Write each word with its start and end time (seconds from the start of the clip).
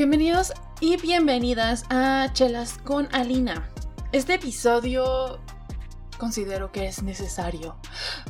Bienvenidos 0.00 0.54
y 0.80 0.96
bienvenidas 0.96 1.84
a 1.90 2.30
Chelas 2.32 2.78
con 2.78 3.14
Alina. 3.14 3.68
Este 4.12 4.32
episodio 4.32 5.42
considero 6.16 6.72
que 6.72 6.86
es 6.86 7.02
necesario 7.02 7.76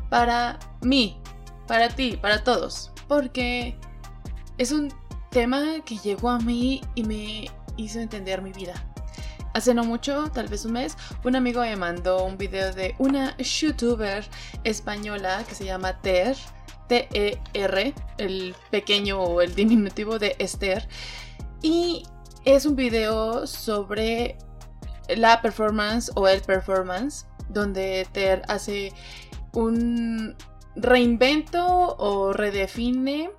para 0.09 0.59
mí, 0.81 1.21
para 1.69 1.89
ti, 1.89 2.19
para 2.21 2.43
todos, 2.43 2.91
porque 3.07 3.79
es 4.59 4.73
un 4.73 4.93
tema 5.31 5.77
que 5.85 5.97
llegó 5.99 6.31
a 6.31 6.41
mí 6.41 6.81
y 6.97 7.05
me 7.05 7.49
hizo 7.77 8.01
entender 8.01 8.43
mi 8.43 8.51
vida. 8.51 8.75
Hace 9.55 9.73
no 9.73 9.85
mucho, 9.85 10.29
tal 10.35 10.49
vez 10.49 10.65
un 10.65 10.73
mes, 10.73 10.97
un 11.23 11.37
amigo 11.37 11.61
me 11.61 11.77
mandó 11.77 12.25
un 12.25 12.37
video 12.37 12.73
de 12.73 12.97
una 12.99 13.37
youtuber 13.37 14.29
española 14.65 15.45
que 15.49 15.55
se 15.55 15.67
llama 15.67 16.01
Ter, 16.01 16.37
T-E-R, 16.89 17.95
el 18.19 18.57
pequeño 18.73 19.21
o 19.21 19.41
el 19.41 19.55
diminutivo 19.55 20.19
de 20.19 20.35
Esther, 20.41 20.89
y 21.63 22.05
es 22.45 22.67
un 22.67 22.77
video 22.77 23.47
sobre 23.47 24.39
la 25.09 25.43
performance 25.43 26.11
o 26.15 26.29
el 26.29 26.41
performance, 26.43 27.27
donde 27.49 28.07
Ter 28.13 28.43
hace 28.49 28.93
un 29.53 30.37
reinvento 30.77 31.97
o 31.99 32.33
redefine. 32.33 33.31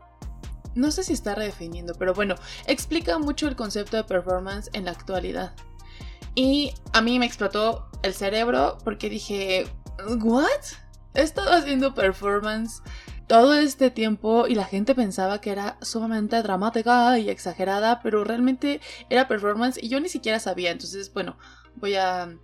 No 0.75 0.91
sé 0.91 1.03
si 1.03 1.13
está 1.13 1.35
redefiniendo, 1.35 1.94
pero 1.95 2.13
bueno, 2.13 2.35
explica 2.66 3.17
mucho 3.17 3.47
el 3.47 3.55
concepto 3.55 3.97
de 3.97 4.03
performance 4.03 4.69
en 4.73 4.85
la 4.85 4.91
actualidad. 4.91 5.53
Y 6.35 6.73
a 6.94 7.02
mí 7.02 7.19
me 7.19 7.25
explotó 7.25 7.89
el 8.03 8.13
cerebro 8.13 8.77
porque 8.83 9.09
dije, 9.09 9.67
¿what? 10.22 10.45
He 11.14 11.22
estado 11.22 11.52
haciendo 11.52 11.94
performance 11.94 12.81
todo 13.27 13.53
este 13.53 13.91
tiempo 13.91 14.47
y 14.47 14.55
la 14.55 14.66
gente 14.66 14.95
pensaba 14.95 15.41
que 15.41 15.52
era 15.52 15.77
sumamente 15.81 16.41
dramática 16.41 17.17
y 17.17 17.30
exagerada, 17.30 18.02
pero 18.02 18.23
realmente 18.23 18.81
era 19.09 19.27
performance 19.27 19.81
y 19.81 19.89
yo 19.89 20.00
ni 20.00 20.09
siquiera 20.09 20.39
sabía. 20.39 20.72
Entonces, 20.72 21.14
bueno, 21.14 21.38
voy 21.75 21.95
a 21.95 22.36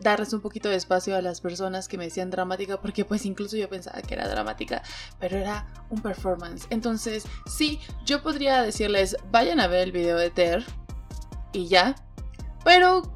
darles 0.00 0.32
un 0.32 0.40
poquito 0.40 0.68
de 0.68 0.76
espacio 0.76 1.16
a 1.16 1.22
las 1.22 1.40
personas 1.40 1.88
que 1.88 1.98
me 1.98 2.04
decían 2.04 2.30
dramática 2.30 2.80
porque 2.80 3.04
pues 3.04 3.24
incluso 3.26 3.56
yo 3.56 3.68
pensaba 3.68 4.02
que 4.02 4.14
era 4.14 4.28
dramática, 4.28 4.82
pero 5.20 5.36
era 5.36 5.66
un 5.90 6.00
performance. 6.00 6.66
Entonces, 6.70 7.24
sí, 7.46 7.80
yo 8.04 8.22
podría 8.22 8.62
decirles, 8.62 9.16
vayan 9.30 9.60
a 9.60 9.68
ver 9.68 9.82
el 9.82 9.92
video 9.92 10.16
de 10.16 10.30
Ter 10.30 10.64
y 11.52 11.68
ya, 11.68 11.94
pero 12.64 13.14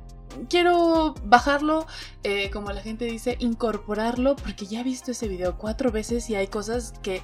quiero 0.48 1.14
bajarlo, 1.24 1.86
eh, 2.22 2.50
como 2.50 2.72
la 2.72 2.80
gente 2.80 3.04
dice, 3.04 3.36
incorporarlo, 3.38 4.36
porque 4.36 4.66
ya 4.66 4.80
he 4.80 4.84
visto 4.84 5.10
ese 5.10 5.28
video 5.28 5.58
cuatro 5.58 5.90
veces 5.90 6.28
y 6.30 6.34
hay 6.34 6.48
cosas 6.48 6.92
que 7.02 7.22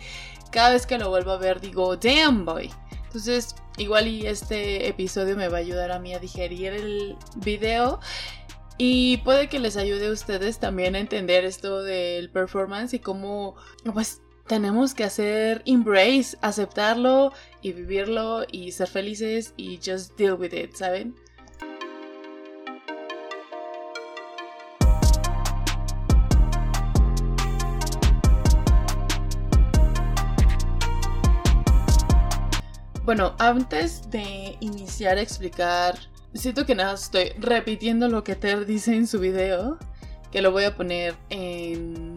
cada 0.51 0.71
vez 0.71 0.87
que 0.87 0.99
lo 0.99 1.09
vuelvo 1.09 1.33
a 1.33 1.39
ver 1.39 1.61
digo, 1.61 1.97
damn 1.97 2.45
boy. 2.45 2.71
Entonces, 3.07 3.55
igual 3.77 4.09
y 4.09 4.27
este 4.27 4.89
episodio 4.89 5.37
me 5.37 5.49
va 5.49 5.59
a 5.59 5.61
ayudar 5.61 5.93
a 5.93 6.01
mí 6.01 6.15
a 6.15 6.19
digerir 6.19 6.73
el 6.73 7.17
video. 7.37 8.01
Y 8.77 9.19
puede 9.19 9.49
que 9.49 9.61
les 9.61 9.77
ayude 9.77 10.09
a 10.09 10.11
ustedes 10.11 10.59
también 10.59 10.97
a 10.97 10.99
entender 10.99 11.45
esto 11.45 11.83
del 11.83 12.31
performance 12.31 12.93
y 12.93 12.99
cómo, 12.99 13.55
pues, 13.93 14.21
tenemos 14.47 14.95
que 14.95 15.05
hacer 15.05 15.63
embrace, 15.65 16.37
aceptarlo 16.41 17.33
y 17.63 17.73
vivirlo 17.73 18.45
y 18.51 18.73
ser 18.73 18.89
felices 18.89 19.55
y 19.57 19.79
just 19.79 20.19
deal 20.19 20.35
with 20.35 20.53
it, 20.53 20.75
¿saben? 20.75 21.15
Bueno, 33.05 33.35
antes 33.39 34.11
de 34.11 34.57
iniciar 34.61 35.19
a 35.19 35.21
explicar, 35.21 35.99
siento 36.33 36.65
que 36.65 36.75
nada, 36.75 36.95
estoy 36.95 37.33
repitiendo 37.39 38.09
lo 38.09 38.25
que 38.25 38.35
Ter 38.35 38.65
dice 38.65 38.97
en 38.97 39.07
su 39.07 39.21
video, 39.21 39.79
que 40.33 40.41
lo 40.41 40.53
voy 40.53 40.65
a 40.65 40.75
poner 40.75 41.15
en 41.29 42.15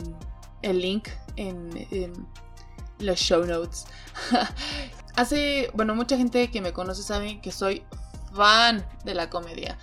el 0.62 0.80
link 0.80 1.10
en, 1.36 2.26
los 3.00 3.20
show 3.20 3.46
notes. 3.46 3.86
Hace, 5.18 5.70
bueno, 5.74 5.94
mucha 5.94 6.16
gente 6.16 6.50
que 6.52 6.62
me 6.62 6.72
conoce 6.72 7.04
sabe 7.04 7.42
que 7.42 7.52
soy 7.52 7.84
fan 8.34 8.88
de 9.04 9.14
la 9.14 9.30
comedia. 9.30 9.78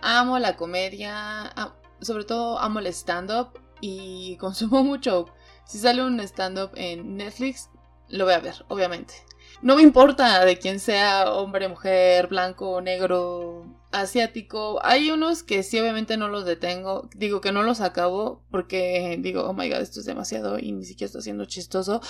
Amo 0.00 0.40
la 0.40 0.56
comedia, 0.56 1.54
sobre 2.00 2.24
todo 2.24 2.58
amo 2.58 2.80
el 2.80 2.88
stand-up 2.88 3.60
y 3.80 4.36
consumo 4.38 4.82
mucho. 4.82 5.26
Si 5.66 5.78
sale 5.78 6.02
un 6.02 6.18
stand-up 6.18 6.72
en 6.74 7.16
Netflix, 7.16 7.70
lo 8.08 8.24
voy 8.24 8.34
a 8.34 8.40
ver, 8.40 8.64
obviamente. 8.66 9.14
No 9.62 9.76
me 9.76 9.82
importa 9.82 10.44
de 10.44 10.58
quién 10.58 10.80
sea, 10.80 11.32
hombre, 11.32 11.68
mujer, 11.68 12.28
blanco, 12.28 12.80
negro, 12.80 13.78
asiático. 13.92 14.80
Hay 14.84 15.10
unos 15.10 15.42
que 15.42 15.62
sí, 15.62 15.78
obviamente 15.80 16.16
no 16.16 16.28
los 16.28 16.44
detengo. 16.44 17.08
Digo 17.14 17.40
que 17.40 17.52
no 17.52 17.62
los 17.62 17.80
acabo 17.80 18.44
porque 18.50 19.18
digo, 19.20 19.44
oh 19.44 19.52
my 19.52 19.68
god, 19.68 19.80
esto 19.80 20.00
es 20.00 20.06
demasiado 20.06 20.58
y 20.58 20.72
ni 20.72 20.84
siquiera 20.84 21.06
está 21.06 21.20
siendo 21.20 21.44
chistoso. 21.44 22.00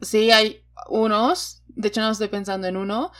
Sí, 0.00 0.30
hay 0.30 0.64
unos, 0.88 1.62
de 1.68 1.88
hecho 1.88 2.00
no 2.00 2.10
estoy 2.10 2.28
pensando 2.28 2.66
en 2.66 2.76
uno, 2.76 3.12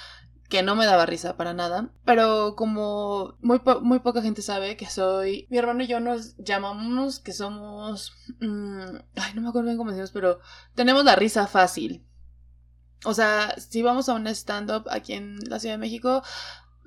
que 0.48 0.62
no 0.62 0.74
me 0.74 0.84
daba 0.84 1.06
risa 1.06 1.36
para 1.36 1.54
nada. 1.54 1.90
Pero 2.04 2.56
como 2.56 3.36
muy, 3.40 3.60
muy 3.82 4.00
poca 4.00 4.20
gente 4.20 4.42
sabe 4.42 4.76
que 4.76 4.86
soy. 4.86 5.46
Mi 5.48 5.58
hermano 5.58 5.82
y 5.82 5.86
yo 5.86 6.00
nos 6.00 6.36
llamamos 6.36 7.20
que 7.20 7.32
somos. 7.32 8.12
Mm, 8.40 8.96
ay, 9.16 9.32
no 9.34 9.42
me 9.42 9.48
acuerdo 9.48 9.66
bien 9.66 9.78
cómo 9.78 9.90
decimos, 9.90 10.10
pero 10.10 10.40
tenemos 10.74 11.04
la 11.04 11.16
risa 11.16 11.46
fácil. 11.46 12.04
O 13.04 13.14
sea, 13.14 13.54
si 13.58 13.82
vamos 13.82 14.08
a 14.08 14.14
un 14.14 14.26
stand-up 14.26 14.86
aquí 14.90 15.14
en 15.14 15.38
la 15.48 15.58
Ciudad 15.58 15.74
de 15.74 15.78
México, 15.78 16.22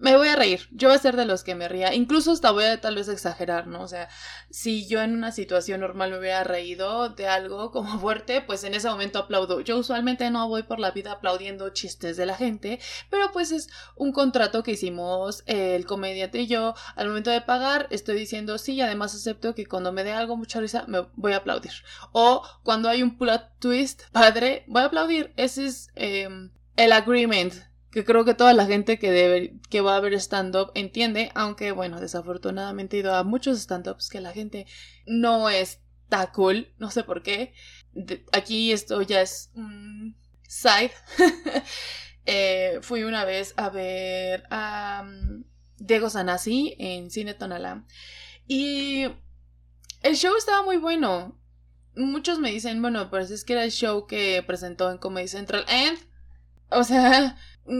me 0.03 0.17
voy 0.17 0.27
a 0.27 0.35
reír. 0.35 0.67
Yo 0.71 0.89
voy 0.89 0.97
a 0.97 0.99
ser 0.99 1.15
de 1.15 1.23
los 1.23 1.45
que 1.45 1.55
me 1.55 1.69
ría. 1.69 1.93
Incluso 1.93 2.33
hasta 2.33 2.51
voy 2.51 2.65
a 2.65 2.81
tal 2.81 2.95
vez 2.95 3.07
exagerar, 3.07 3.67
¿no? 3.67 3.81
O 3.81 3.87
sea, 3.87 4.09
si 4.49 4.85
yo 4.85 5.01
en 5.01 5.13
una 5.13 5.31
situación 5.31 5.79
normal 5.79 6.11
me 6.11 6.19
hubiera 6.19 6.43
reído 6.43 7.07
de 7.07 7.29
algo 7.29 7.71
como 7.71 7.97
fuerte, 8.01 8.41
pues 8.41 8.65
en 8.65 8.73
ese 8.73 8.89
momento 8.89 9.19
aplaudo. 9.19 9.61
Yo 9.61 9.77
usualmente 9.77 10.29
no 10.29 10.49
voy 10.49 10.63
por 10.63 10.81
la 10.81 10.91
vida 10.91 11.13
aplaudiendo 11.13 11.69
chistes 11.69 12.17
de 12.17 12.25
la 12.25 12.35
gente, 12.35 12.81
pero 13.09 13.31
pues 13.31 13.53
es 13.53 13.69
un 13.95 14.11
contrato 14.11 14.61
que 14.61 14.71
hicimos 14.71 15.43
el 15.45 15.85
comediante 15.85 16.41
y 16.41 16.47
yo. 16.47 16.73
Al 16.97 17.07
momento 17.07 17.31
de 17.31 17.39
pagar, 17.39 17.87
estoy 17.89 18.17
diciendo 18.17 18.57
sí, 18.57 18.73
y 18.73 18.81
además 18.81 19.15
acepto 19.15 19.55
que 19.55 19.67
cuando 19.67 19.93
me 19.93 20.03
dé 20.03 20.11
algo 20.11 20.35
mucha 20.35 20.59
risa, 20.59 20.83
me 20.85 21.07
voy 21.15 21.31
a 21.31 21.37
aplaudir. 21.37 21.71
O 22.11 22.43
cuando 22.63 22.89
hay 22.89 23.03
un 23.03 23.17
plot 23.17 23.57
twist 23.59 24.03
padre, 24.11 24.65
voy 24.67 24.81
a 24.81 24.87
aplaudir. 24.87 25.31
Ese 25.37 25.65
es 25.65 25.87
em, 25.95 26.51
el 26.75 26.91
agreement 26.91 27.53
que 27.93 28.03
creo 28.03 28.25
que 28.25 28.33
toda 28.33 28.53
la 28.53 28.65
gente 28.65 28.97
que, 28.97 29.11
debe, 29.11 29.53
que 29.69 29.81
va 29.81 29.95
a 29.95 29.99
ver 29.99 30.13
stand-up 30.15 30.71
entiende, 30.73 31.31
aunque 31.35 31.71
bueno, 31.71 32.01
desafortunadamente 32.01 32.97
he 32.97 33.01
ido 33.01 33.15
a 33.15 33.23
muchos 33.23 33.59
stand-ups 33.59 34.09
que 34.09 34.19
la 34.19 34.33
gente 34.33 34.65
no 35.05 35.49
está 35.49 36.31
cool, 36.31 36.73
no 36.79 36.89
sé 36.89 37.03
por 37.03 37.21
qué. 37.21 37.53
aquí 38.31 38.71
esto 38.71 39.01
ya 39.03 39.21
es 39.21 39.51
un 39.55 40.17
side. 40.47 40.91
Eh, 42.25 42.79
fui 42.81 43.03
una 43.03 43.25
vez 43.25 43.53
a 43.57 43.67
ver 43.67 44.45
a 44.49 45.03
um, 45.05 45.43
Diego 45.77 46.09
Sanasi 46.09 46.73
en 46.79 47.11
Cine 47.11 47.33
Tonalá 47.33 47.83
y 48.47 49.07
el 50.03 50.15
show 50.15 50.33
estaba 50.37 50.63
muy 50.63 50.77
bueno. 50.77 51.37
Muchos 51.97 52.39
me 52.39 52.49
dicen, 52.49 52.81
bueno, 52.81 53.09
pues 53.09 53.29
es 53.29 53.43
que 53.43 53.51
era 53.51 53.65
el 53.65 53.71
show 53.71 54.07
que 54.07 54.41
presentó 54.47 54.89
en 54.89 54.99
Comedy 54.99 55.27
Central. 55.27 55.65
And, 55.67 55.99
o 56.69 56.85
sea, 56.85 57.37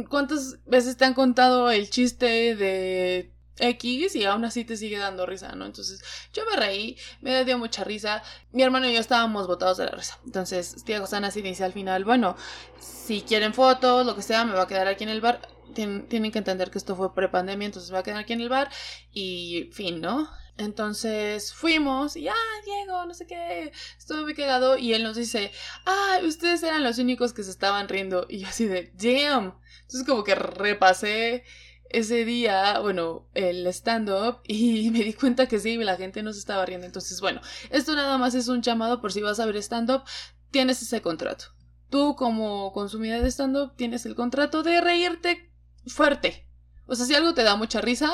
¿Cuántas 0.10 0.60
veces 0.66 0.98
te 0.98 1.06
han 1.06 1.14
contado 1.14 1.70
el 1.70 1.90
chiste 1.90 2.56
de 2.56 3.34
X 3.58 4.16
y 4.16 4.26
aún 4.26 4.46
así 4.46 4.66
te 4.66 4.78
sigue 4.78 4.98
dando 4.98 5.26
risa, 5.26 5.54
¿no? 5.56 5.66
Entonces 5.66 6.02
yo 6.34 6.44
me 6.50 6.56
reí, 6.56 6.98
me 7.22 7.44
dio 7.46 7.58
mucha 7.58 7.84
risa. 7.84 8.24
Mi 8.52 8.64
hermano 8.64 8.88
y 8.88 8.94
yo 8.94 9.00
estábamos 9.00 9.48
botados 9.48 9.78
de 9.78 9.86
la 9.86 9.92
risa. 9.92 10.20
Entonces 10.26 10.84
Tiago 10.86 11.08
Sanas 11.08 11.36
dice 11.36 11.64
al 11.64 11.74
final, 11.74 12.06
bueno, 12.06 12.36
si 12.80 13.22
quieren 13.22 13.54
fotos, 13.54 14.06
lo 14.06 14.16
que 14.16 14.22
sea, 14.22 14.46
me 14.46 14.54
va 14.54 14.64
a 14.64 14.68
quedar 14.68 14.88
aquí 14.88 15.04
en 15.04 15.10
el 15.10 15.22
bar. 15.22 15.42
tienen 15.74 16.32
que 16.32 16.40
entender 16.40 16.72
que 16.72 16.78
esto 16.78 16.96
fue 16.96 17.14
pre-pandemia, 17.14 17.66
entonces 17.66 17.92
me 17.92 17.96
va 17.96 18.00
a 18.00 18.04
quedar 18.04 18.20
aquí 18.20 18.34
en 18.34 18.42
el 18.42 18.50
bar 18.50 18.70
y 19.12 19.70
fin, 19.74 20.02
¿no? 20.02 20.30
Entonces 20.58 21.54
fuimos 21.54 22.16
y, 22.16 22.28
ah, 22.28 22.34
Diego, 22.64 23.06
no 23.06 23.14
sé 23.14 23.26
qué, 23.26 23.72
estuve 23.98 24.22
muy 24.22 24.36
cagado 24.36 24.78
y 24.78 24.94
él 24.94 25.04
nos 25.04 25.16
dice, 25.16 25.52
ah, 25.86 26.20
ustedes 26.24 26.62
eran 26.62 26.84
los 26.84 27.00
únicos 27.00 27.34
que 27.34 27.44
se 27.44 27.50
estaban 27.50 27.88
riendo 27.88 28.28
y 28.30 28.40
yo 28.40 28.48
así 28.48 28.66
de, 28.66 28.92
damn. 28.94 29.56
Entonces 29.82 30.08
como 30.08 30.24
que 30.24 30.36
repasé 30.36 31.44
ese 31.90 32.26
día, 32.26 32.80
bueno, 32.80 33.28
el 33.34 33.66
stand-up 33.68 34.42
y 34.46 34.90
me 34.92 35.04
di 35.04 35.14
cuenta 35.14 35.48
que 35.48 35.60
sí, 35.60 35.78
la 35.78 35.96
gente 35.96 36.24
no 36.24 36.34
se 36.34 36.40
estaba 36.40 36.66
riendo. 36.66 36.86
Entonces, 36.86 37.22
bueno, 37.22 37.42
esto 37.70 37.96
nada 37.96 38.18
más 38.18 38.36
es 38.36 38.48
un 38.48 38.62
llamado 38.62 39.00
por 39.00 39.14
si 39.14 39.22
vas 39.22 39.40
a 39.40 39.46
ver 39.46 39.58
stand-up, 39.58 40.04
tienes 40.52 40.82
ese 40.82 41.02
contrato. 41.02 41.46
Tú 41.90 42.16
como 42.16 42.74
consumidor 42.74 43.22
de 43.22 43.32
stand-up 43.32 43.76
tienes 43.76 44.06
el 44.06 44.16
contrato 44.16 44.64
de 44.64 44.82
reírte 44.82 45.52
fuerte. 45.86 46.48
O 46.88 46.96
sea, 46.96 47.06
si 47.06 47.16
algo 47.16 47.34
te 47.34 47.44
da 47.44 47.56
mucha 47.56 47.82
risa, 47.82 48.12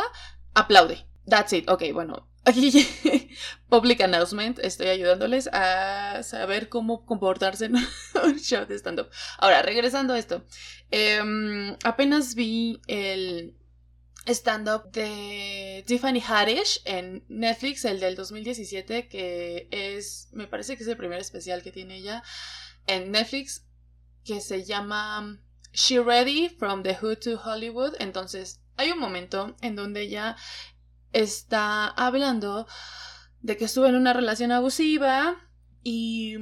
aplaude. 0.53 1.07
That's 1.25 1.53
it. 1.53 1.69
Ok, 1.69 1.83
bueno, 1.93 2.28
Aquí, 2.45 2.71
public 3.69 4.01
announcement, 4.01 4.59
estoy 4.59 4.87
ayudándoles 4.87 5.47
a 5.51 6.23
saber 6.23 6.69
cómo 6.69 7.05
comportarse 7.05 7.65
en 7.65 7.75
un 8.23 8.39
show 8.39 8.65
de 8.65 8.75
stand-up. 8.75 9.09
Ahora, 9.37 9.61
regresando 9.61 10.13
a 10.13 10.19
esto, 10.19 10.45
em, 10.89 11.75
apenas 11.83 12.35
vi 12.35 12.81
el 12.87 13.55
stand-up 14.25 14.91
de 14.91 15.83
Tiffany 15.85 16.21
Haddish 16.21 16.81
en 16.85 17.23
Netflix, 17.27 17.85
el 17.85 17.99
del 17.99 18.15
2017, 18.15 19.07
que 19.07 19.67
es, 19.71 20.29
me 20.31 20.47
parece 20.47 20.77
que 20.77 20.83
es 20.83 20.89
el 20.89 20.97
primer 20.97 21.19
especial 21.19 21.61
que 21.61 21.71
tiene 21.71 21.97
ella 21.97 22.23
en 22.87 23.11
Netflix, 23.11 23.65
que 24.23 24.41
se 24.41 24.63
llama 24.63 25.39
She 25.73 25.99
Ready 25.99 26.49
from 26.49 26.83
the 26.83 26.95
Hood 26.95 27.17
to 27.19 27.39
Hollywood. 27.43 27.95
Entonces, 27.99 28.61
hay 28.77 28.91
un 28.91 28.99
momento 28.99 29.55
en 29.61 29.75
donde 29.75 30.01
ella 30.01 30.35
está 31.13 31.87
hablando 31.87 32.67
de 33.41 33.57
que 33.57 33.65
estuvo 33.65 33.85
en 33.87 33.95
una 33.95 34.13
relación 34.13 34.51
abusiva 34.51 35.37
y 35.83 36.35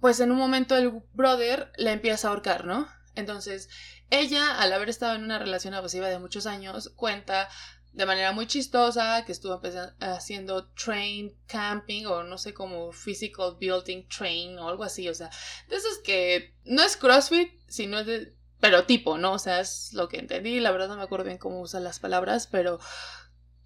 pues 0.00 0.20
en 0.20 0.30
un 0.30 0.38
momento 0.38 0.76
el 0.76 1.02
brother 1.12 1.72
le 1.76 1.92
empieza 1.92 2.28
a 2.28 2.30
ahorcar, 2.30 2.64
¿no? 2.64 2.88
Entonces, 3.14 3.68
ella, 4.10 4.60
al 4.60 4.72
haber 4.72 4.88
estado 4.88 5.14
en 5.14 5.24
una 5.24 5.38
relación 5.38 5.74
abusiva 5.74 6.08
de 6.08 6.18
muchos 6.18 6.46
años, 6.46 6.92
cuenta 6.96 7.48
de 7.92 8.06
manera 8.06 8.32
muy 8.32 8.46
chistosa 8.46 9.24
que 9.24 9.32
estuvo 9.32 9.60
haciendo 10.00 10.68
train 10.72 11.36
camping 11.46 12.06
o 12.06 12.22
no 12.22 12.38
sé 12.38 12.54
como 12.54 12.92
physical 12.92 13.56
building 13.58 14.06
train 14.08 14.58
o 14.58 14.68
algo 14.68 14.84
así, 14.84 15.08
o 15.08 15.14
sea, 15.14 15.28
de 15.68 15.76
esos 15.76 15.98
que 15.98 16.54
no 16.64 16.82
es 16.82 16.96
CrossFit, 16.96 17.50
sino 17.66 18.04
de 18.04 18.36
pero 18.60 18.84
tipo, 18.84 19.16
¿no? 19.16 19.32
O 19.32 19.38
sea, 19.38 19.60
es 19.60 19.92
lo 19.94 20.08
que 20.08 20.18
entendí, 20.18 20.60
la 20.60 20.70
verdad 20.70 20.88
no 20.88 20.96
me 20.96 21.02
acuerdo 21.02 21.24
bien 21.24 21.38
cómo 21.38 21.60
usan 21.60 21.82
las 21.82 21.98
palabras, 21.98 22.46
pero 22.46 22.78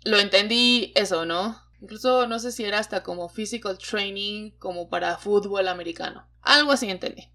lo 0.04 0.18
entendí 0.18 0.92
eso, 0.94 1.24
¿no? 1.24 1.60
Incluso 1.80 2.26
no 2.26 2.38
sé 2.38 2.52
si 2.52 2.64
era 2.64 2.78
hasta 2.78 3.02
como 3.02 3.28
physical 3.28 3.78
training, 3.78 4.52
como 4.58 4.88
para 4.88 5.18
fútbol 5.18 5.68
americano. 5.68 6.26
Algo 6.40 6.72
así 6.72 6.88
entendí. 6.88 7.30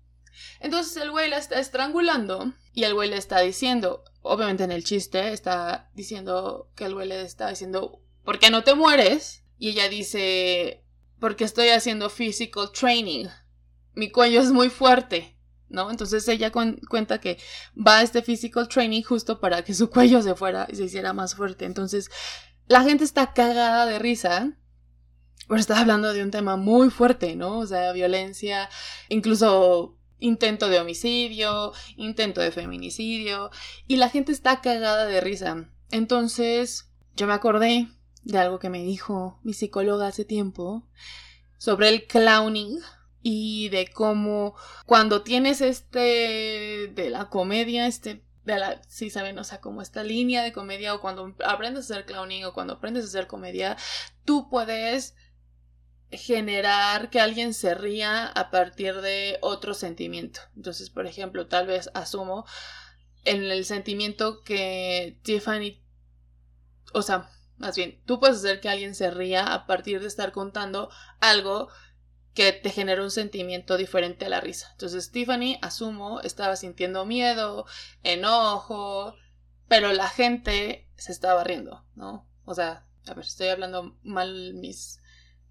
Entonces 0.60 0.98
el 0.98 1.12
güey 1.12 1.30
la 1.30 1.38
está 1.38 1.60
estrangulando 1.60 2.54
y 2.74 2.84
el 2.84 2.94
güey 2.94 3.10
le 3.10 3.18
está 3.18 3.42
diciendo, 3.42 4.04
obviamente 4.22 4.64
en 4.64 4.72
el 4.72 4.84
chiste, 4.84 5.34
está 5.34 5.90
diciendo 5.94 6.72
que 6.76 6.86
el 6.86 6.94
güey 6.94 7.08
le 7.08 7.22
está 7.22 7.50
diciendo, 7.50 8.02
¿por 8.24 8.40
qué 8.40 8.50
no 8.50 8.64
te 8.64 8.76
mueres? 8.76 9.44
Y 9.58 9.70
ella 9.70 9.90
dice, 9.90 10.84
porque 11.20 11.44
estoy 11.44 11.70
haciendo 11.70 12.10
physical 12.10 12.72
training. 12.72 13.28
Mi 13.94 14.10
cuello 14.10 14.42
es 14.42 14.52
muy 14.52 14.70
fuerte. 14.70 15.36
¿no? 15.70 15.92
Entonces 15.92 16.28
ella 16.28 16.52
cuenta 16.52 17.20
que 17.20 17.38
va 17.76 17.98
a 17.98 18.02
este 18.02 18.22
physical 18.22 18.68
training 18.68 19.04
justo 19.04 19.40
para 19.40 19.64
que 19.64 19.74
su 19.74 19.90
cuello 19.90 20.22
se 20.22 20.36
fuera 20.36 20.68
y 20.70 20.76
se 20.76 20.86
hiciera 20.86 21.14
más 21.14 21.36
fuerte. 21.36 21.66
Entonces 21.66 22.10
la 22.70 22.84
gente 22.84 23.04
está 23.04 23.34
cagada 23.34 23.86
de 23.86 24.00
risa. 24.00 24.54
Pero 25.50 25.60
está 25.60 25.80
hablando 25.80 26.14
de 26.14 26.24
un 26.24 26.32
tema 26.32 26.56
muy 26.58 26.92
fuerte, 26.92 27.36
¿no? 27.36 27.58
O 27.58 27.66
sea, 27.66 27.92
violencia, 27.92 28.70
incluso 29.10 29.98
intento 30.20 30.70
de 30.70 30.80
homicidio, 30.80 31.74
intento 31.98 32.40
de 32.40 32.52
feminicidio, 32.52 33.50
y 33.88 33.96
la 33.96 34.10
gente 34.10 34.32
está 34.32 34.62
cagada 34.62 35.06
de 35.06 35.22
risa. 35.22 35.70
Entonces, 35.90 36.92
yo 37.16 37.26
me 37.26 37.34
acordé 37.34 37.88
de 38.24 38.38
algo 38.38 38.60
que 38.60 38.70
me 38.70 38.84
dijo 38.84 39.40
mi 39.44 39.54
psicóloga 39.54 40.08
hace 40.08 40.24
tiempo 40.24 40.88
sobre 41.58 41.90
el 41.90 42.06
clowning, 42.06 42.80
y 43.22 43.70
de 43.70 43.88
cómo 43.88 44.56
cuando 44.86 45.24
tienes 45.24 45.62
este 45.62 46.92
de 46.94 47.10
la 47.10 47.30
comedia, 47.30 47.88
este 47.88 48.24
de 48.46 48.58
la, 48.58 48.82
sí 48.88 49.10
saben, 49.10 49.38
o 49.40 49.44
sea, 49.44 49.62
como 49.62 49.82
esta 49.82 50.04
línea 50.04 50.44
de 50.44 50.54
comedia 50.54 50.94
o 50.94 51.02
cuando 51.02 51.36
aprendes 51.46 51.90
a 51.90 51.94
hacer 51.94 52.06
clowning 52.06 52.46
o 52.46 52.54
cuando 52.54 52.74
aprendes 52.74 53.06
a 53.06 53.08
hacer 53.08 53.28
comedia, 53.28 53.78
tú 54.26 54.50
puedes 54.50 55.16
generar 56.12 57.10
que 57.10 57.20
alguien 57.20 57.54
se 57.54 57.76
ría 57.76 58.26
a 58.26 58.50
partir 58.50 59.02
de 59.02 59.38
otro 59.42 59.74
sentimiento. 59.74 60.42
Entonces, 60.56 60.90
por 60.90 61.06
ejemplo, 61.06 61.48
tal 61.48 61.68
vez 61.68 61.90
asumo 61.94 62.46
en 63.26 63.44
el 63.44 63.66
sentimiento 63.66 64.44
que 64.44 65.20
Tiffany, 65.24 65.84
o 66.94 67.02
sea, 67.02 67.30
más 67.58 67.76
bien, 67.76 68.02
tú 68.06 68.20
puedes 68.20 68.38
hacer 68.38 68.62
que 68.62 68.70
alguien 68.70 68.96
se 68.96 69.12
ría 69.12 69.54
a 69.54 69.68
partir 69.68 70.00
de 70.00 70.08
estar 70.08 70.32
contando 70.32 70.90
algo 71.20 71.70
que 72.40 72.54
te 72.54 72.70
genera 72.70 73.04
un 73.04 73.12
sentimiento 73.12 73.76
diferente 73.76 74.26
a 74.26 74.30
la 74.30 74.40
risa. 74.40 74.70
Entonces 74.72 75.12
Tiffany, 75.12 75.60
asumo, 75.62 76.22
estaba 76.22 76.56
sintiendo 76.56 77.06
miedo, 77.06 77.66
enojo, 78.02 79.14
pero 79.68 79.92
la 79.92 80.08
gente 80.08 80.88
se 80.96 81.12
estaba 81.12 81.44
riendo, 81.44 81.86
¿no? 81.96 82.26
O 82.46 82.56
sea, 82.56 82.88
a 83.08 83.14
ver, 83.14 83.26
estoy 83.26 83.50
hablando 83.50 83.98
mal 84.04 84.54
mis 84.54 85.02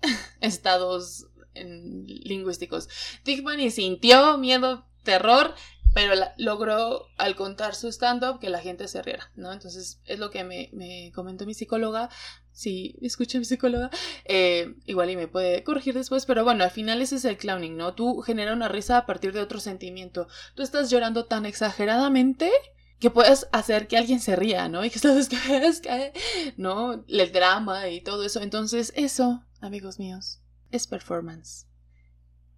estados 0.40 1.26
lingüísticos. 1.54 2.88
Tiffany 3.22 3.70
sintió 3.70 4.38
miedo, 4.38 4.86
terror, 5.02 5.54
pero 5.98 6.14
logró 6.36 7.08
al 7.16 7.34
contar 7.34 7.74
su 7.74 7.88
stand-up 7.88 8.38
que 8.38 8.50
la 8.50 8.60
gente 8.60 8.86
se 8.86 9.02
riera, 9.02 9.32
¿no? 9.34 9.52
Entonces 9.52 10.00
es 10.04 10.18
lo 10.20 10.30
que 10.30 10.44
me, 10.44 10.70
me 10.72 11.10
comentó 11.12 11.44
mi 11.44 11.54
psicóloga, 11.54 12.08
si 12.52 12.96
escucha 13.02 13.38
mi 13.38 13.44
psicóloga, 13.44 13.90
eh, 14.24 14.76
igual 14.86 15.10
y 15.10 15.16
me 15.16 15.26
puede 15.26 15.64
corregir 15.64 15.94
después, 15.94 16.24
pero 16.24 16.44
bueno, 16.44 16.62
al 16.62 16.70
final 16.70 17.02
ese 17.02 17.16
es 17.16 17.24
el 17.24 17.36
clowning, 17.36 17.76
¿no? 17.76 17.94
Tú 17.94 18.20
generas 18.20 18.54
una 18.54 18.68
risa 18.68 18.98
a 18.98 19.06
partir 19.06 19.32
de 19.32 19.40
otro 19.40 19.58
sentimiento. 19.58 20.28
Tú 20.54 20.62
estás 20.62 20.88
llorando 20.88 21.24
tan 21.24 21.46
exageradamente 21.46 22.52
que 23.00 23.10
puedes 23.10 23.48
hacer 23.50 23.88
que 23.88 23.96
alguien 23.96 24.20
se 24.20 24.36
ría, 24.36 24.68
¿no? 24.68 24.84
Y 24.84 24.90
que 24.90 25.00
sabes 25.00 25.28
que, 25.80 26.12
¿no? 26.56 27.04
El 27.08 27.32
drama 27.32 27.88
y 27.88 28.02
todo 28.02 28.22
eso. 28.22 28.40
Entonces, 28.40 28.92
eso, 28.94 29.42
amigos 29.60 29.98
míos, 29.98 30.42
es 30.70 30.86
performance. 30.86 31.66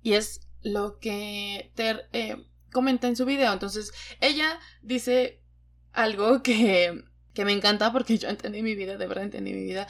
Y 0.03 0.13
es 0.13 0.41
lo 0.61 0.99
que 0.99 1.73
Ter 1.75 2.07
eh, 2.13 2.37
comenta 2.73 3.09
en 3.09 3.17
su 3.17 3.25
video. 3.25 3.53
Entonces, 3.53 3.93
ella 4.21 4.59
dice 4.83 5.43
algo 5.93 6.43
que, 6.43 7.05
que 7.35 7.45
me 7.45 7.53
encanta 7.53 7.93
porque 7.93 8.19
yo 8.19 8.29
entendí 8.29 8.63
mi 8.63 8.75
vida, 8.75 8.97
de 8.97 9.07
verdad 9.07 9.25
entendí 9.25 9.53
mi 9.53 9.65
vida. 9.65 9.87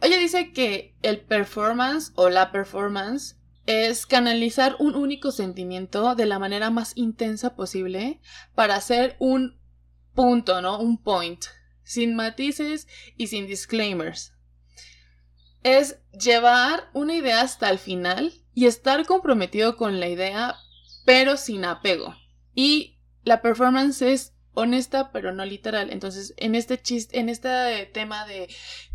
Ella 0.00 0.18
dice 0.18 0.52
que 0.52 0.96
el 1.02 1.20
performance 1.20 2.12
o 2.16 2.28
la 2.28 2.50
performance 2.50 3.36
es 3.66 4.06
canalizar 4.06 4.76
un 4.78 4.96
único 4.96 5.30
sentimiento 5.30 6.14
de 6.14 6.26
la 6.26 6.38
manera 6.38 6.70
más 6.70 6.92
intensa 6.96 7.54
posible 7.54 8.20
para 8.54 8.74
hacer 8.74 9.16
un 9.20 9.60
punto, 10.14 10.60
¿no? 10.60 10.78
Un 10.78 10.98
point, 10.98 11.44
sin 11.84 12.14
matices 12.14 12.88
y 13.16 13.28
sin 13.28 13.46
disclaimers. 13.46 14.32
Es 15.62 16.00
llevar 16.12 16.90
una 16.92 17.14
idea 17.14 17.40
hasta 17.40 17.70
el 17.70 17.78
final 17.78 18.32
y 18.54 18.66
estar 18.66 19.06
comprometido 19.06 19.76
con 19.76 20.00
la 20.00 20.08
idea, 20.08 20.56
pero 21.04 21.36
sin 21.36 21.64
apego. 21.64 22.16
Y 22.54 22.98
la 23.24 23.42
performance 23.42 24.02
es 24.02 24.34
honesta, 24.54 25.12
pero 25.12 25.32
no 25.32 25.44
literal. 25.44 25.90
Entonces, 25.90 26.34
en 26.36 26.54
este 26.54 26.80
chiste, 26.80 27.18
en 27.18 27.28
este 27.28 27.86
tema 27.92 28.26
de 28.26 28.48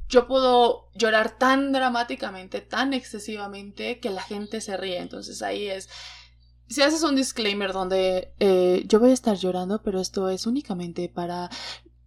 yo 0.10 0.28
puedo 0.28 0.90
llorar 0.94 1.38
tan 1.38 1.72
dramáticamente, 1.72 2.62
tan 2.62 2.94
excesivamente, 2.94 4.00
que 4.00 4.10
la 4.10 4.22
gente 4.22 4.62
se 4.62 4.78
ríe. 4.78 5.00
Entonces 5.00 5.42
ahí 5.42 5.68
es. 5.68 5.90
Si 6.70 6.82
haces 6.82 7.04
un 7.04 7.16
disclaimer 7.16 7.72
donde 7.72 8.34
eh, 8.40 8.84
yo 8.88 9.00
voy 9.00 9.12
a 9.12 9.14
estar 9.14 9.38
llorando, 9.38 9.82
pero 9.84 10.02
esto 10.02 10.30
es 10.30 10.46
únicamente 10.46 11.10
para 11.10 11.50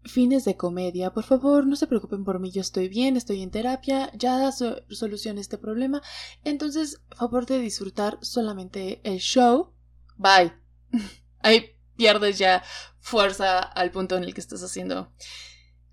fines 0.05 0.45
de 0.45 0.57
comedia, 0.57 1.13
por 1.13 1.25
favor, 1.25 1.67
no 1.67 1.77
se 1.77 1.87
preocupen 1.87 2.25
por 2.25 2.41
mí, 2.41 2.51
yo 2.51 2.63
estoy 2.63 2.89
bien, 2.89 3.19
estoy 3.19 3.43
en 3.43 3.51
terapia, 3.51 4.11
ya 4.15 4.51
solucioné 4.53 5.41
este 5.41 5.59
problema. 5.59 6.03
Entonces, 6.45 7.03
favor 7.17 7.47
de 7.47 7.59
disfrutar 7.59 8.19
solamente 8.23 9.01
el 9.05 9.19
show. 9.19 9.73
Bye. 10.17 10.53
Ahí 11.41 11.77
pierdes 11.97 12.39
ya 12.39 12.63
fuerza 13.01 13.59
al 13.59 13.91
punto 13.91 14.17
en 14.17 14.25
el 14.25 14.35
que 14.35 14.41
estás 14.41 14.63
haciendo. 14.63 15.13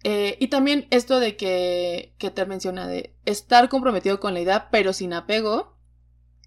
Eh, 0.03 0.37
y 0.39 0.47
también 0.47 0.87
esto 0.91 1.19
de 1.19 1.35
que, 1.35 2.13
que 2.17 2.31
te 2.31 2.45
menciona 2.45 2.87
de 2.87 3.15
estar 3.25 3.67
comprometido 3.69 4.19
con 4.19 4.33
la 4.33 4.39
idea, 4.39 4.69
pero 4.69 4.93
sin 4.93 5.13
apego, 5.13 5.77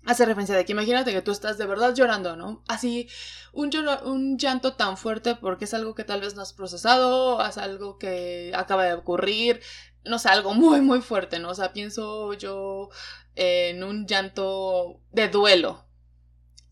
hace 0.06 0.24
referencia 0.24 0.56
de 0.56 0.64
que 0.64 0.72
imagínate 0.72 1.12
que 1.12 1.22
tú 1.22 1.30
estás 1.30 1.58
de 1.58 1.66
verdad 1.66 1.94
llorando, 1.94 2.36
¿no? 2.36 2.62
Así, 2.68 3.08
un, 3.52 3.70
un 4.04 4.38
llanto 4.38 4.74
tan 4.74 4.96
fuerte 4.96 5.34
porque 5.34 5.64
es 5.66 5.74
algo 5.74 5.94
que 5.94 6.04
tal 6.04 6.20
vez 6.20 6.34
no 6.34 6.42
has 6.42 6.52
procesado, 6.52 7.44
es 7.44 7.58
algo 7.58 7.98
que 7.98 8.52
acaba 8.54 8.84
de 8.84 8.94
ocurrir, 8.94 9.60
no 10.04 10.18
sé, 10.18 10.28
algo 10.28 10.54
muy, 10.54 10.80
muy 10.80 11.00
fuerte, 11.00 11.38
¿no? 11.38 11.50
O 11.50 11.54
sea, 11.54 11.72
pienso 11.72 12.32
yo 12.34 12.88
en 13.34 13.84
un 13.84 14.06
llanto 14.06 15.00
de 15.12 15.28
duelo. 15.28 15.86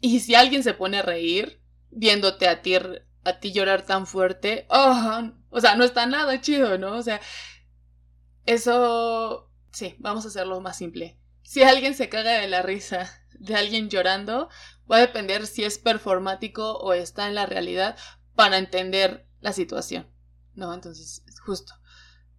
Y 0.00 0.20
si 0.20 0.34
alguien 0.34 0.62
se 0.62 0.74
pone 0.74 0.98
a 0.98 1.02
reír, 1.02 1.57
viéndote 1.90 2.48
a 2.48 2.62
ti, 2.62 2.74
a 2.76 3.40
ti 3.40 3.52
llorar 3.52 3.82
tan 3.82 4.06
fuerte, 4.06 4.66
oh, 4.70 5.30
o 5.50 5.60
sea, 5.60 5.76
no 5.76 5.84
está 5.84 6.06
nada 6.06 6.40
chido, 6.40 6.78
¿no? 6.78 6.96
O 6.96 7.02
sea, 7.02 7.20
eso, 8.46 9.50
sí, 9.72 9.96
vamos 9.98 10.24
a 10.24 10.28
hacerlo 10.28 10.60
más 10.60 10.76
simple. 10.76 11.18
Si 11.42 11.62
alguien 11.62 11.94
se 11.94 12.08
caga 12.08 12.32
de 12.32 12.48
la 12.48 12.62
risa 12.62 13.10
de 13.38 13.54
alguien 13.54 13.88
llorando, 13.88 14.48
va 14.90 14.96
a 14.96 15.00
depender 15.00 15.46
si 15.46 15.64
es 15.64 15.78
performático 15.78 16.76
o 16.78 16.92
está 16.92 17.28
en 17.28 17.34
la 17.34 17.46
realidad 17.46 17.96
para 18.34 18.58
entender 18.58 19.26
la 19.40 19.52
situación, 19.52 20.08
¿no? 20.54 20.72
Entonces, 20.74 21.22
justo. 21.44 21.74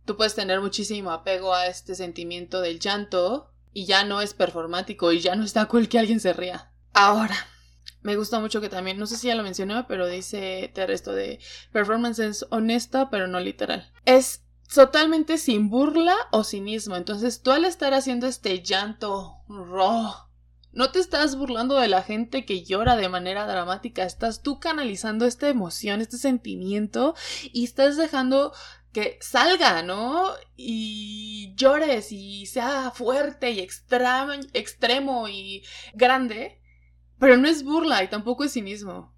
Tú 0.05 0.17
puedes 0.17 0.35
tener 0.35 0.59
muchísimo 0.59 1.11
apego 1.11 1.53
a 1.53 1.67
este 1.67 1.95
sentimiento 1.95 2.61
del 2.61 2.79
llanto 2.79 3.53
y 3.73 3.85
ya 3.85 4.03
no 4.03 4.21
es 4.21 4.33
performático 4.33 5.11
y 5.11 5.19
ya 5.19 5.35
no 5.35 5.43
está 5.43 5.65
cool 5.65 5.87
que 5.87 5.99
alguien 5.99 6.19
se 6.19 6.33
ría. 6.33 6.71
Ahora, 6.93 7.35
me 8.01 8.15
gusta 8.15 8.39
mucho 8.39 8.61
que 8.61 8.69
también, 8.69 8.97
no 8.97 9.05
sé 9.05 9.17
si 9.17 9.27
ya 9.27 9.35
lo 9.35 9.43
mencionó, 9.43 9.85
pero 9.87 10.07
dice 10.07 10.71
Ter 10.73 10.91
esto 10.91 11.13
de 11.13 11.39
performance 11.71 12.19
es 12.19 12.45
honesta 12.49 13.09
pero 13.09 13.27
no 13.27 13.39
literal. 13.39 13.91
Es 14.05 14.43
totalmente 14.73 15.37
sin 15.37 15.69
burla 15.69 16.15
o 16.31 16.43
cinismo. 16.43 16.95
Entonces 16.95 17.41
tú 17.41 17.51
al 17.51 17.65
estar 17.65 17.93
haciendo 17.93 18.27
este 18.27 18.61
llanto 18.61 19.37
raw, 19.47 20.13
no 20.71 20.91
te 20.91 20.99
estás 20.99 21.35
burlando 21.35 21.75
de 21.75 21.87
la 21.87 22.03
gente 22.03 22.45
que 22.45 22.63
llora 22.63 22.95
de 22.95 23.09
manera 23.09 23.47
dramática, 23.47 24.03
estás 24.03 24.43
tú 24.43 24.59
canalizando 24.59 25.25
esta 25.25 25.49
emoción, 25.49 25.99
este 25.99 26.17
sentimiento 26.17 27.15
y 27.51 27.63
estás 27.63 27.97
dejando 27.97 28.53
que 28.93 29.17
salga, 29.21 29.81
¿no? 29.81 30.31
Y 30.55 31.53
llores 31.55 32.11
y 32.11 32.45
sea 32.45 32.91
fuerte 32.91 33.51
y 33.51 33.59
extremo 33.59 35.27
y 35.27 35.63
grande, 35.93 36.58
pero 37.19 37.37
no 37.37 37.47
es 37.47 37.63
burla 37.63 38.03
y 38.03 38.07
tampoco 38.07 38.43
es 38.43 38.53
cinismo. 38.53 39.15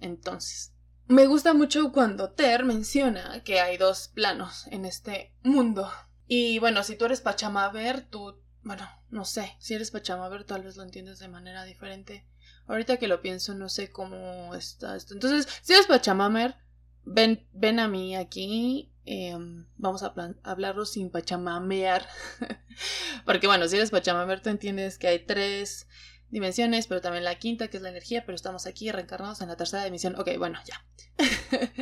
Entonces, 0.00 0.72
me 1.06 1.26
gusta 1.26 1.54
mucho 1.54 1.90
cuando 1.92 2.30
Ter 2.30 2.64
menciona 2.64 3.42
que 3.42 3.60
hay 3.60 3.76
dos 3.76 4.08
planos 4.08 4.66
en 4.68 4.84
este 4.84 5.34
mundo. 5.42 5.90
Y 6.26 6.58
bueno, 6.58 6.82
si 6.84 6.96
tú 6.96 7.06
eres 7.06 7.22
Pachamaver, 7.22 8.02
tú, 8.02 8.38
bueno, 8.62 8.86
no 9.10 9.24
sé, 9.24 9.56
si 9.58 9.74
eres 9.74 9.90
Pachamaver 9.90 10.44
tal 10.44 10.62
vez 10.62 10.76
lo 10.76 10.82
entiendes 10.82 11.18
de 11.18 11.28
manera 11.28 11.64
diferente. 11.64 12.26
Ahorita 12.66 12.98
que 12.98 13.08
lo 13.08 13.22
pienso 13.22 13.54
no 13.54 13.70
sé 13.70 13.90
cómo 13.90 14.54
está 14.54 14.94
esto. 14.94 15.14
Entonces, 15.14 15.48
si 15.62 15.72
eres 15.72 15.86
Pachamaver, 15.86 16.56
ven, 17.04 17.48
ven 17.52 17.80
a 17.80 17.88
mí 17.88 18.14
aquí. 18.14 18.92
Em, 19.06 19.66
vamos 19.78 20.02
a 20.02 20.12
hablarlo 20.42 20.84
sin 20.84 21.10
pachamamear. 21.10 22.06
Porque 23.24 23.46
bueno, 23.46 23.66
si 23.66 23.76
eres 23.76 23.90
Pachamaver, 23.90 24.42
tú 24.42 24.50
entiendes 24.50 24.98
que 24.98 25.08
hay 25.08 25.24
tres 25.24 25.88
dimensiones, 26.30 26.86
pero 26.86 27.00
también 27.00 27.24
la 27.24 27.36
quinta, 27.36 27.68
que 27.68 27.76
es 27.76 27.82
la 27.82 27.88
energía, 27.88 28.24
pero 28.24 28.36
estamos 28.36 28.66
aquí 28.66 28.90
reencarnados 28.90 29.40
en 29.40 29.48
la 29.48 29.56
tercera 29.56 29.84
dimensión. 29.84 30.18
Ok, 30.18 30.30
bueno, 30.38 30.58
ya. 30.64 30.84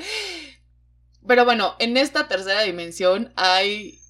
pero 1.26 1.44
bueno, 1.44 1.76
en 1.78 1.96
esta 1.96 2.28
tercera 2.28 2.62
dimensión 2.62 3.32
hay 3.36 4.00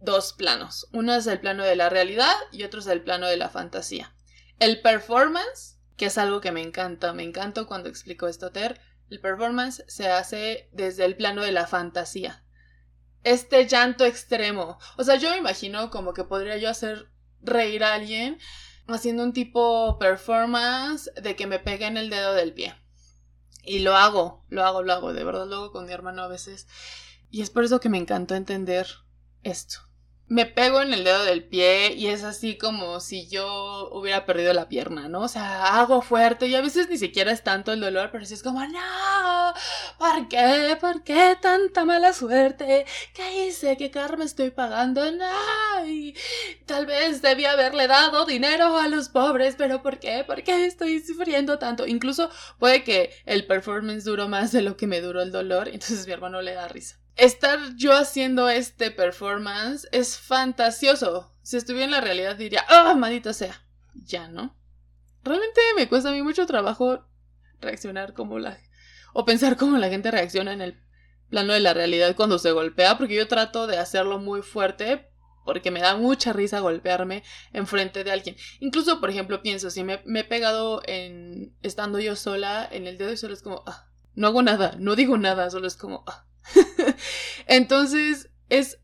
dos 0.00 0.32
planos. 0.32 0.88
Uno 0.92 1.14
es 1.14 1.26
el 1.26 1.40
plano 1.40 1.64
de 1.64 1.76
la 1.76 1.88
realidad 1.88 2.34
y 2.52 2.64
otro 2.64 2.80
es 2.80 2.86
el 2.86 3.02
plano 3.02 3.26
de 3.26 3.36
la 3.36 3.48
fantasía. 3.48 4.14
El 4.58 4.80
performance, 4.80 5.78
que 5.96 6.06
es 6.06 6.18
algo 6.18 6.40
que 6.40 6.52
me 6.52 6.62
encanta, 6.62 7.12
me 7.12 7.22
encanta 7.22 7.64
cuando 7.64 7.88
explico 7.88 8.28
esto, 8.28 8.50
Ter, 8.52 8.80
el 9.10 9.20
performance 9.20 9.84
se 9.88 10.08
hace 10.08 10.68
desde 10.72 11.04
el 11.04 11.16
plano 11.16 11.42
de 11.42 11.52
la 11.52 11.66
fantasía. 11.66 12.44
Este 13.24 13.66
llanto 13.66 14.04
extremo. 14.04 14.78
O 14.96 15.04
sea, 15.04 15.16
yo 15.16 15.30
me 15.30 15.38
imagino 15.38 15.90
como 15.90 16.12
que 16.12 16.24
podría 16.24 16.56
yo 16.58 16.68
hacer 16.68 17.10
reír 17.40 17.84
a 17.84 17.94
alguien 17.94 18.38
haciendo 18.88 19.22
un 19.22 19.32
tipo 19.32 19.98
performance 19.98 21.10
de 21.22 21.36
que 21.36 21.46
me 21.46 21.58
pegue 21.58 21.86
en 21.86 21.96
el 21.96 22.10
dedo 22.10 22.34
del 22.34 22.52
pie. 22.52 22.74
Y 23.64 23.80
lo 23.80 23.96
hago, 23.96 24.44
lo 24.48 24.64
hago, 24.64 24.82
lo 24.82 24.92
hago, 24.92 25.12
de 25.12 25.24
verdad 25.24 25.46
lo 25.46 25.56
hago 25.56 25.72
con 25.72 25.86
mi 25.86 25.92
hermano 25.92 26.22
a 26.22 26.28
veces. 26.28 26.66
Y 27.30 27.42
es 27.42 27.50
por 27.50 27.64
eso 27.64 27.80
que 27.80 27.90
me 27.90 27.98
encantó 27.98 28.34
entender 28.34 28.86
esto 29.42 29.87
me 30.28 30.44
pego 30.44 30.82
en 30.82 30.92
el 30.92 31.04
dedo 31.04 31.24
del 31.24 31.42
pie 31.44 31.94
y 31.94 32.08
es 32.08 32.22
así 32.22 32.58
como 32.58 33.00
si 33.00 33.28
yo 33.28 33.88
hubiera 33.92 34.26
perdido 34.26 34.52
la 34.52 34.68
pierna, 34.68 35.08
¿no? 35.08 35.22
O 35.22 35.28
sea, 35.28 35.78
hago 35.80 36.02
fuerte 36.02 36.46
y 36.46 36.54
a 36.54 36.60
veces 36.60 36.90
ni 36.90 36.98
siquiera 36.98 37.32
es 37.32 37.42
tanto 37.42 37.72
el 37.72 37.80
dolor, 37.80 38.10
pero 38.12 38.26
sí 38.26 38.34
es 38.34 38.42
como, 38.42 38.60
no, 38.66 39.54
¿por 39.98 40.28
qué? 40.28 40.76
¿Por 40.80 41.02
qué 41.02 41.36
tanta 41.40 41.86
mala 41.86 42.12
suerte? 42.12 42.84
¿Qué 43.14 43.46
hice? 43.46 43.78
¿Qué 43.78 43.90
karma 43.90 44.24
estoy 44.24 44.50
pagando? 44.50 45.10
No, 45.12 45.26
tal 46.66 46.84
vez 46.84 47.22
debía 47.22 47.52
haberle 47.52 47.86
dado 47.86 48.26
dinero 48.26 48.78
a 48.78 48.88
los 48.88 49.08
pobres, 49.08 49.54
pero 49.56 49.82
¿por 49.82 49.98
qué? 49.98 50.24
¿Por 50.26 50.42
qué 50.42 50.66
estoy 50.66 51.00
sufriendo 51.00 51.58
tanto? 51.58 51.86
Incluso 51.86 52.30
puede 52.58 52.84
que 52.84 53.14
el 53.24 53.46
performance 53.46 54.04
duró 54.04 54.28
más 54.28 54.52
de 54.52 54.60
lo 54.60 54.76
que 54.76 54.86
me 54.86 55.00
duró 55.00 55.22
el 55.22 55.32
dolor, 55.32 55.68
entonces 55.68 56.06
mi 56.06 56.12
hermano 56.12 56.42
le 56.42 56.52
da 56.52 56.68
risa 56.68 56.98
estar 57.18 57.58
yo 57.76 57.94
haciendo 57.94 58.48
este 58.48 58.90
performance 58.90 59.86
es 59.92 60.18
fantasioso. 60.18 61.34
Si 61.42 61.56
estuviera 61.56 61.84
en 61.84 61.90
la 61.90 62.00
realidad 62.00 62.36
diría, 62.36 62.64
¡ah, 62.68 62.94
oh, 62.96 63.32
sea! 63.32 63.62
Ya, 63.94 64.28
¿no? 64.28 64.56
Realmente 65.24 65.60
me 65.76 65.88
cuesta 65.88 66.08
a 66.08 66.12
mí 66.12 66.22
mucho 66.22 66.46
trabajo 66.46 67.04
reaccionar 67.60 68.14
como 68.14 68.38
la... 68.38 68.58
o 69.12 69.24
pensar 69.24 69.56
cómo 69.56 69.76
la 69.76 69.88
gente 69.88 70.10
reacciona 70.10 70.52
en 70.52 70.62
el 70.62 70.80
plano 71.28 71.52
de 71.52 71.60
la 71.60 71.74
realidad 71.74 72.16
cuando 72.16 72.38
se 72.38 72.52
golpea, 72.52 72.96
porque 72.96 73.16
yo 73.16 73.28
trato 73.28 73.66
de 73.66 73.78
hacerlo 73.78 74.18
muy 74.18 74.42
fuerte 74.42 75.10
porque 75.44 75.70
me 75.70 75.80
da 75.80 75.96
mucha 75.96 76.34
risa 76.34 76.60
golpearme 76.60 77.24
enfrente 77.52 78.04
de 78.04 78.12
alguien. 78.12 78.36
Incluso, 78.60 79.00
por 79.00 79.08
ejemplo, 79.08 79.42
pienso, 79.42 79.70
si 79.70 79.82
me, 79.82 80.02
me, 80.04 80.20
he 80.20 80.24
pegado 80.24 80.82
en 80.84 81.56
estando 81.62 81.98
yo 81.98 82.16
sola 82.16 82.68
en 82.70 82.86
el 82.86 82.98
dedo 82.98 83.12
y 83.12 83.16
solo 83.16 83.32
es 83.32 83.42
como, 83.42 83.62
ah, 83.66 83.88
no 84.14 84.26
hago 84.26 84.42
nada, 84.42 84.76
no 84.78 84.94
digo 84.94 85.16
nada, 85.16 85.50
solo 85.50 85.66
es 85.66 85.76
como, 85.76 86.04
ah, 86.06 86.26
Entonces, 87.46 88.30
es 88.48 88.78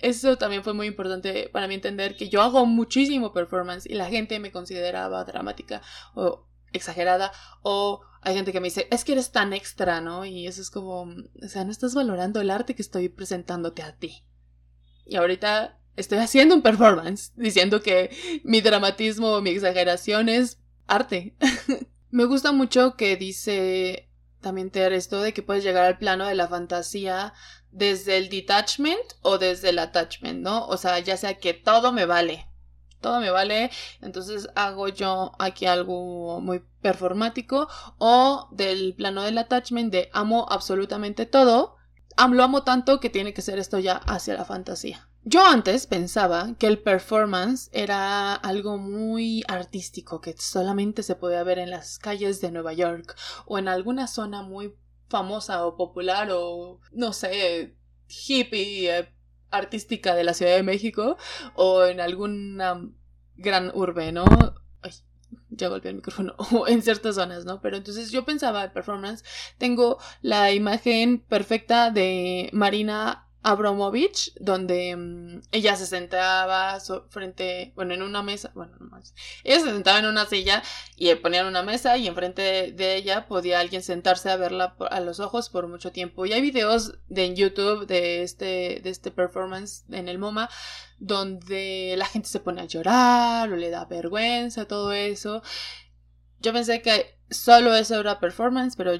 eso 0.00 0.38
también 0.38 0.62
fue 0.62 0.74
muy 0.74 0.86
importante 0.86 1.50
para 1.52 1.66
mí 1.66 1.74
entender 1.74 2.16
que 2.16 2.28
yo 2.28 2.42
hago 2.42 2.64
muchísimo 2.66 3.32
performance 3.32 3.84
y 3.86 3.94
la 3.94 4.06
gente 4.06 4.38
me 4.38 4.52
consideraba 4.52 5.24
dramática 5.24 5.82
o 6.14 6.46
exagerada 6.72 7.32
o 7.62 8.02
hay 8.20 8.34
gente 8.34 8.52
que 8.52 8.60
me 8.60 8.66
dice, 8.68 8.88
es 8.90 9.04
que 9.04 9.12
eres 9.12 9.30
tan 9.30 9.52
extra, 9.52 10.00
¿no? 10.00 10.24
Y 10.24 10.46
eso 10.46 10.60
es 10.60 10.70
como, 10.70 11.02
o 11.02 11.48
sea, 11.48 11.64
no 11.64 11.70
estás 11.70 11.94
valorando 11.94 12.40
el 12.40 12.50
arte 12.50 12.74
que 12.74 12.82
estoy 12.82 13.08
presentándote 13.08 13.82
a 13.82 13.96
ti. 13.96 14.24
Y 15.06 15.16
ahorita 15.16 15.78
estoy 15.96 16.18
haciendo 16.18 16.54
un 16.54 16.62
performance 16.62 17.32
diciendo 17.36 17.80
que 17.80 18.10
mi 18.44 18.60
dramatismo 18.60 19.40
mi 19.40 19.50
exageración 19.50 20.28
es 20.28 20.58
arte. 20.86 21.36
me 22.10 22.24
gusta 22.24 22.52
mucho 22.52 22.96
que 22.96 23.16
dice 23.16 24.07
también 24.40 24.70
te 24.70 24.94
esto 24.94 25.20
de 25.20 25.32
que 25.32 25.42
puedes 25.42 25.64
llegar 25.64 25.84
al 25.84 25.98
plano 25.98 26.26
de 26.26 26.34
la 26.34 26.48
fantasía 26.48 27.32
desde 27.70 28.16
el 28.16 28.28
detachment 28.28 29.14
o 29.22 29.38
desde 29.38 29.70
el 29.70 29.78
attachment, 29.78 30.40
¿no? 30.40 30.66
O 30.66 30.76
sea, 30.76 30.98
ya 31.00 31.16
sea 31.16 31.38
que 31.38 31.54
todo 31.54 31.92
me 31.92 32.06
vale, 32.06 32.46
todo 33.00 33.20
me 33.20 33.30
vale, 33.30 33.70
entonces 34.00 34.48
hago 34.54 34.88
yo 34.88 35.32
aquí 35.38 35.66
algo 35.66 36.40
muy 36.40 36.62
performático 36.80 37.68
o 37.98 38.48
del 38.52 38.94
plano 38.94 39.22
del 39.22 39.38
attachment 39.38 39.92
de 39.92 40.10
amo 40.12 40.46
absolutamente 40.48 41.26
todo, 41.26 41.76
lo 42.30 42.42
amo 42.42 42.62
tanto 42.64 43.00
que 43.00 43.10
tiene 43.10 43.32
que 43.32 43.42
ser 43.42 43.58
esto 43.58 43.78
ya 43.78 43.94
hacia 43.94 44.34
la 44.34 44.44
fantasía. 44.44 45.07
Yo 45.30 45.44
antes 45.44 45.86
pensaba 45.86 46.54
que 46.58 46.66
el 46.66 46.78
performance 46.78 47.68
era 47.74 48.32
algo 48.34 48.78
muy 48.78 49.44
artístico 49.46 50.22
que 50.22 50.34
solamente 50.38 51.02
se 51.02 51.16
podía 51.16 51.42
ver 51.42 51.58
en 51.58 51.68
las 51.68 51.98
calles 51.98 52.40
de 52.40 52.50
Nueva 52.50 52.72
York 52.72 53.14
o 53.44 53.58
en 53.58 53.68
alguna 53.68 54.06
zona 54.06 54.40
muy 54.40 54.74
famosa 55.10 55.66
o 55.66 55.76
popular 55.76 56.30
o 56.32 56.80
no 56.92 57.12
sé, 57.12 57.76
hippie 58.08 58.90
eh, 58.90 59.12
artística 59.50 60.14
de 60.14 60.24
la 60.24 60.32
Ciudad 60.32 60.56
de 60.56 60.62
México 60.62 61.18
o 61.54 61.84
en 61.84 62.00
alguna 62.00 62.88
gran 63.36 63.70
urbe, 63.74 64.12
¿no? 64.12 64.24
Ay, 64.80 64.92
ya 65.50 65.68
golpeé 65.68 65.90
el 65.90 65.96
micrófono, 65.96 66.36
o 66.52 66.66
en 66.66 66.80
ciertas 66.80 67.16
zonas, 67.16 67.44
¿no? 67.44 67.60
Pero 67.60 67.76
entonces 67.76 68.10
yo 68.10 68.24
pensaba 68.24 68.64
el 68.64 68.72
performance, 68.72 69.24
tengo 69.58 69.98
la 70.22 70.52
imagen 70.52 71.18
perfecta 71.20 71.90
de 71.90 72.48
Marina 72.54 73.27
Abramovich, 73.48 74.34
donde 74.38 74.94
mm, 74.94 75.40
ella 75.52 75.76
se 75.76 75.86
sentaba 75.86 76.78
frente, 77.08 77.72
bueno, 77.74 77.94
en 77.94 78.02
una 78.02 78.22
mesa, 78.22 78.50
bueno, 78.54 78.76
no 78.78 78.86
más. 78.86 79.14
Ella 79.42 79.60
se 79.60 79.66
sentaba 79.66 79.98
en 79.98 80.06
una 80.06 80.26
silla 80.26 80.62
y 80.96 81.14
ponían 81.14 81.46
una 81.46 81.62
mesa 81.62 81.96
y 81.96 82.06
enfrente 82.06 82.72
de, 82.72 82.96
ella 82.96 83.26
podía 83.26 83.60
alguien 83.60 83.82
sentarse 83.82 84.30
a 84.30 84.36
verla 84.36 84.76
a 84.90 85.00
los 85.00 85.18
ojos 85.18 85.48
por 85.48 85.66
mucho 85.66 85.92
tiempo. 85.92 86.26
Y 86.26 86.32
hay 86.32 86.42
videos 86.42 86.98
de 87.08 87.24
en 87.24 87.36
YouTube 87.36 87.86
de 87.86 88.22
este, 88.22 88.80
de 88.82 88.90
este 88.90 89.10
performance 89.10 89.84
en 89.90 90.08
el 90.08 90.18
MoMA 90.18 90.50
donde 90.98 91.94
la 91.96 92.06
gente 92.06 92.28
se 92.28 92.40
pone 92.40 92.60
a 92.60 92.66
llorar 92.66 93.50
o 93.50 93.56
le 93.56 93.70
da 93.70 93.86
vergüenza, 93.86 94.66
todo 94.66 94.92
eso. 94.92 95.42
Yo 96.40 96.52
pensé 96.52 96.82
que 96.82 97.18
solo 97.30 97.74
eso 97.74 97.98
era 97.98 98.20
performance, 98.20 98.76
pero 98.76 98.92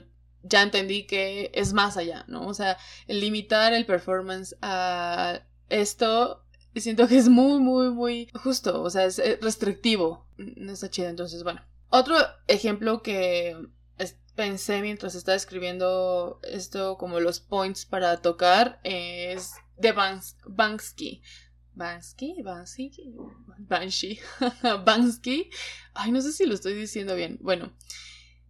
ya 0.42 0.62
entendí 0.62 1.06
que 1.06 1.50
es 1.54 1.72
más 1.72 1.96
allá, 1.96 2.24
¿no? 2.28 2.46
O 2.46 2.54
sea, 2.54 2.78
limitar 3.06 3.72
el 3.72 3.86
performance 3.86 4.56
a 4.62 5.42
esto 5.68 6.44
siento 6.80 7.08
que 7.08 7.16
es 7.16 7.28
muy, 7.28 7.60
muy, 7.60 7.90
muy 7.90 8.28
justo, 8.34 8.82
o 8.82 8.90
sea, 8.90 9.04
es 9.04 9.20
restrictivo, 9.40 10.26
no 10.36 10.72
está 10.72 10.90
chido, 10.90 11.08
entonces, 11.08 11.42
bueno. 11.42 11.62
Otro 11.90 12.16
ejemplo 12.46 13.02
que 13.02 13.56
pensé 14.34 14.82
mientras 14.82 15.16
estaba 15.16 15.34
escribiendo 15.34 16.38
esto 16.44 16.96
como 16.96 17.18
los 17.18 17.40
points 17.40 17.86
para 17.86 18.18
tocar 18.18 18.78
es 18.84 19.54
de 19.76 19.92
Bans 19.92 20.36
Bansky. 20.46 21.22
Bansky, 21.74 22.42
Bansky, 22.42 23.14
Banshee, 23.58 24.20
Bansky. 24.84 25.48
Ay, 25.94 26.10
no 26.10 26.20
sé 26.20 26.32
si 26.32 26.44
lo 26.44 26.54
estoy 26.54 26.74
diciendo 26.74 27.14
bien. 27.14 27.38
Bueno, 27.40 27.72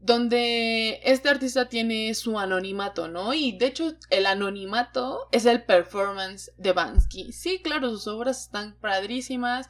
donde 0.01 1.01
este 1.05 1.29
artista 1.29 1.69
tiene 1.69 2.15
su 2.15 2.39
anonimato, 2.39 3.09
¿no? 3.09 3.35
Y 3.35 3.53
de 3.53 3.67
hecho 3.67 3.95
el 4.11 4.27
anonimato 4.27 5.29
es 5.33 5.45
el 5.47 5.65
performance 5.65 6.53
de 6.57 6.73
Bansky. 6.73 7.33
Sí, 7.33 7.61
claro, 7.63 7.91
sus 7.91 8.07
obras 8.07 8.43
están 8.43 8.77
padrísimas. 8.81 9.69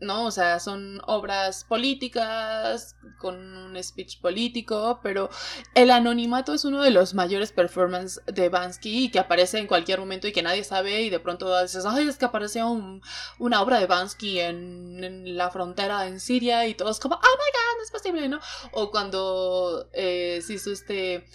¿no? 0.00 0.24
O 0.24 0.30
sea, 0.30 0.58
son 0.60 1.00
obras 1.06 1.64
políticas, 1.64 2.96
con 3.18 3.36
un 3.36 3.82
speech 3.82 4.20
político, 4.20 5.00
pero 5.02 5.28
el 5.74 5.90
anonimato 5.90 6.54
es 6.54 6.64
uno 6.64 6.82
de 6.82 6.90
los 6.90 7.14
mayores 7.14 7.52
performances 7.52 8.22
de 8.26 8.48
Bansky 8.48 9.04
y 9.04 9.10
que 9.10 9.18
aparece 9.18 9.58
en 9.58 9.66
cualquier 9.66 10.00
momento 10.00 10.26
y 10.26 10.32
que 10.32 10.42
nadie 10.42 10.64
sabe 10.64 11.02
y 11.02 11.10
de 11.10 11.20
pronto 11.20 11.60
dices, 11.62 11.84
ay, 11.86 12.08
es 12.08 12.16
que 12.16 12.24
aparece 12.24 12.62
una 13.38 13.62
obra 13.62 13.78
de 13.78 13.86
Bansky 13.86 14.40
en, 14.40 15.36
la 15.36 15.50
frontera 15.50 16.06
en 16.06 16.18
Siria 16.18 16.66
y 16.66 16.74
todos 16.74 16.98
como, 16.98 17.16
oh 17.16 17.18
my 17.18 17.22
god, 17.22 17.59
es 17.82 17.90
posible, 17.90 18.28
¿no? 18.28 18.40
O 18.72 18.90
cuando 18.90 19.88
eh, 19.92 20.40
se 20.44 20.54
hizo 20.54 20.72
este, 20.72 21.26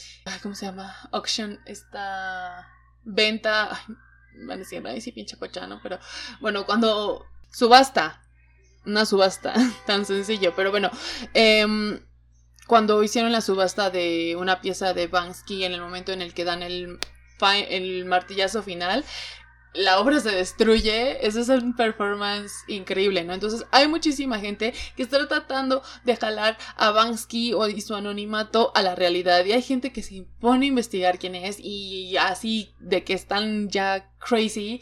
¿cómo 0.41 0.55
se 0.55 0.65
llama? 0.65 0.95
Auction, 1.11 1.59
esta 1.65 2.67
venta, 3.03 3.69
ay, 3.71 3.95
van 4.45 4.51
a 4.51 4.57
decir, 4.57 4.83
sí, 5.01 5.11
pinche 5.11 5.37
cochano, 5.37 5.79
pero 5.81 5.99
bueno, 6.41 6.65
cuando 6.65 7.25
subasta 7.51 8.21
una 8.85 9.05
subasta 9.05 9.53
tan 9.85 10.05
sencillo. 10.05 10.53
Pero 10.55 10.71
bueno, 10.71 10.89
em, 11.33 11.99
cuando 12.67 13.03
hicieron 13.03 13.31
la 13.31 13.41
subasta 13.41 13.89
de 13.89 14.35
una 14.37 14.61
pieza 14.61 14.93
de 14.93 15.07
Bansky 15.07 15.65
en 15.65 15.73
el 15.73 15.81
momento 15.81 16.11
en 16.11 16.21
el 16.21 16.33
que 16.33 16.45
dan 16.45 16.63
el, 16.63 16.99
el 17.69 18.05
martillazo 18.05 18.63
final, 18.63 19.03
la 19.75 19.99
obra 19.99 20.19
se 20.19 20.31
destruye, 20.31 21.25
eso 21.25 21.39
es 21.39 21.49
un 21.49 21.75
performance 21.75 22.63
increíble, 22.67 23.23
¿no? 23.23 23.33
Entonces 23.33 23.65
hay 23.71 23.87
muchísima 23.87 24.39
gente 24.39 24.73
que 24.95 25.03
está 25.03 25.27
tratando 25.27 25.81
de 26.03 26.15
jalar 26.15 26.57
a 26.75 26.91
Bansky 26.91 27.53
o 27.53 27.67
y 27.67 27.81
su 27.81 27.95
anonimato 27.95 28.71
a 28.75 28.81
la 28.81 28.95
realidad 28.95 29.43
y 29.45 29.51
hay 29.53 29.61
gente 29.61 29.91
que 29.91 30.03
se 30.03 30.15
impone 30.15 30.65
a 30.65 30.69
investigar 30.69 31.19
quién 31.19 31.35
es 31.35 31.57
y 31.59 32.15
así 32.17 32.73
de 32.79 33.03
que 33.03 33.13
están 33.13 33.69
ya 33.69 34.11
crazy 34.19 34.81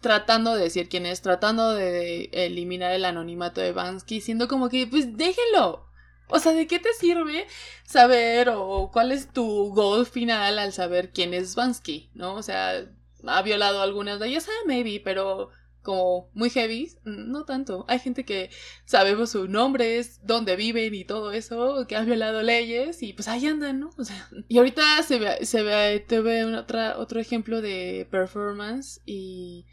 tratando 0.00 0.54
de 0.54 0.64
decir 0.64 0.88
quién 0.88 1.06
es, 1.06 1.22
tratando 1.22 1.74
de 1.74 2.30
eliminar 2.32 2.92
el 2.92 3.04
anonimato 3.04 3.60
de 3.60 3.72
Bansky, 3.72 4.20
siendo 4.20 4.48
como 4.48 4.68
que, 4.68 4.86
pues 4.86 5.16
déjenlo. 5.16 5.86
O 6.28 6.38
sea, 6.38 6.52
¿de 6.52 6.66
qué 6.66 6.78
te 6.78 6.92
sirve 6.92 7.46
saber 7.84 8.50
o 8.50 8.90
cuál 8.92 9.12
es 9.12 9.32
tu 9.32 9.72
goal 9.74 10.06
final 10.06 10.58
al 10.58 10.72
saber 10.72 11.10
quién 11.12 11.32
es 11.32 11.54
Bansky? 11.54 12.10
¿No? 12.14 12.34
O 12.34 12.42
sea, 12.42 12.84
ha 13.26 13.42
violado 13.42 13.82
algunas 13.82 14.20
de 14.20 14.28
ellas, 14.28 14.48
ah, 14.48 14.64
maybe, 14.66 15.00
pero 15.02 15.50
como 15.82 16.28
muy 16.34 16.50
heavy, 16.50 16.92
no 17.04 17.44
tanto. 17.44 17.84
Hay 17.88 17.98
gente 17.98 18.24
que 18.24 18.50
sabemos 18.84 19.30
sus 19.30 19.48
nombres, 19.48 20.20
dónde 20.22 20.56
viven 20.56 20.94
y 20.94 21.04
todo 21.04 21.32
eso, 21.32 21.86
que 21.86 21.96
ha 21.96 22.02
violado 22.02 22.42
leyes 22.42 23.02
y 23.02 23.14
pues 23.14 23.28
ahí 23.28 23.46
andan, 23.46 23.80
¿no? 23.80 23.90
O 23.96 24.04
sea, 24.04 24.28
y 24.48 24.58
ahorita 24.58 25.02
se 25.02 25.18
ve, 25.18 25.46
se 25.46 25.62
ve, 25.62 26.00
te 26.00 26.20
ve 26.20 26.44
otra, 26.44 26.98
otro 26.98 27.20
ejemplo 27.20 27.62
de 27.62 28.06
performance 28.10 29.00
y 29.06 29.66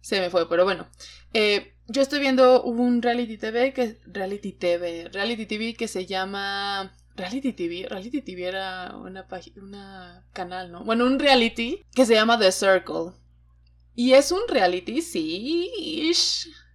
se 0.00 0.20
me 0.20 0.30
fue, 0.30 0.48
pero 0.48 0.64
bueno. 0.64 0.88
Eh, 1.32 1.74
yo 1.88 2.02
estoy 2.02 2.20
viendo 2.20 2.62
un 2.62 3.02
reality 3.02 3.38
TV 3.38 3.72
que 3.72 3.98
reality 4.06 4.52
TV, 4.52 5.08
reality 5.12 5.46
TV 5.46 5.74
que 5.74 5.88
se 5.88 6.06
llama 6.06 6.94
Reality 7.16 7.52
TV, 7.52 7.86
Reality 7.88 8.22
TV 8.22 8.44
era 8.44 8.96
una 8.96 9.28
página, 9.28 9.62
una 9.62 10.24
canal, 10.32 10.72
¿no? 10.72 10.84
Bueno, 10.84 11.04
un 11.04 11.18
reality 11.18 11.84
que 11.94 12.06
se 12.06 12.14
llama 12.14 12.38
The 12.38 12.52
Circle. 12.52 13.12
Y 13.94 14.12
es 14.12 14.32
un 14.32 14.40
reality, 14.48 15.02
sí, 15.02 16.10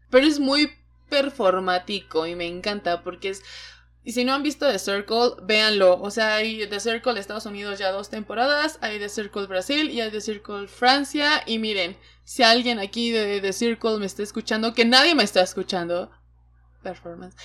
pero 0.09 0.27
es 0.27 0.39
muy 0.39 0.71
performático 1.09 2.27
y 2.27 2.35
me 2.35 2.45
encanta 2.45 3.03
porque 3.03 3.29
es 3.29 3.43
y 4.07 4.13
si 4.13 4.23
no 4.23 4.33
han 4.33 4.41
visto 4.41 4.71
The 4.71 4.79
Circle, 4.79 5.31
véanlo. 5.43 6.01
O 6.01 6.09
sea, 6.11 6.35
hay 6.35 6.65
The 6.65 6.79
Circle 6.79 7.19
Estados 7.19 7.45
Unidos 7.45 7.77
ya 7.77 7.91
dos 7.91 8.09
temporadas, 8.09 8.79
hay 8.79 8.99
The 8.99 9.09
Circle 9.09 9.47
Brasil 9.47 9.89
y 9.89 9.99
hay 9.99 10.09
The 10.09 10.21
Circle 10.21 10.69
Francia. 10.69 11.43
Y 11.45 11.59
miren, 11.59 11.97
si 12.23 12.41
alguien 12.41 12.79
aquí 12.79 13.11
de 13.11 13.41
The 13.41 13.51
Circle 13.51 13.97
me 13.97 14.05
está 14.05 14.23
escuchando, 14.23 14.73
que 14.73 14.85
nadie 14.85 15.13
me 15.13 15.23
está 15.23 15.41
escuchando, 15.41 16.09
performance. 16.83 17.35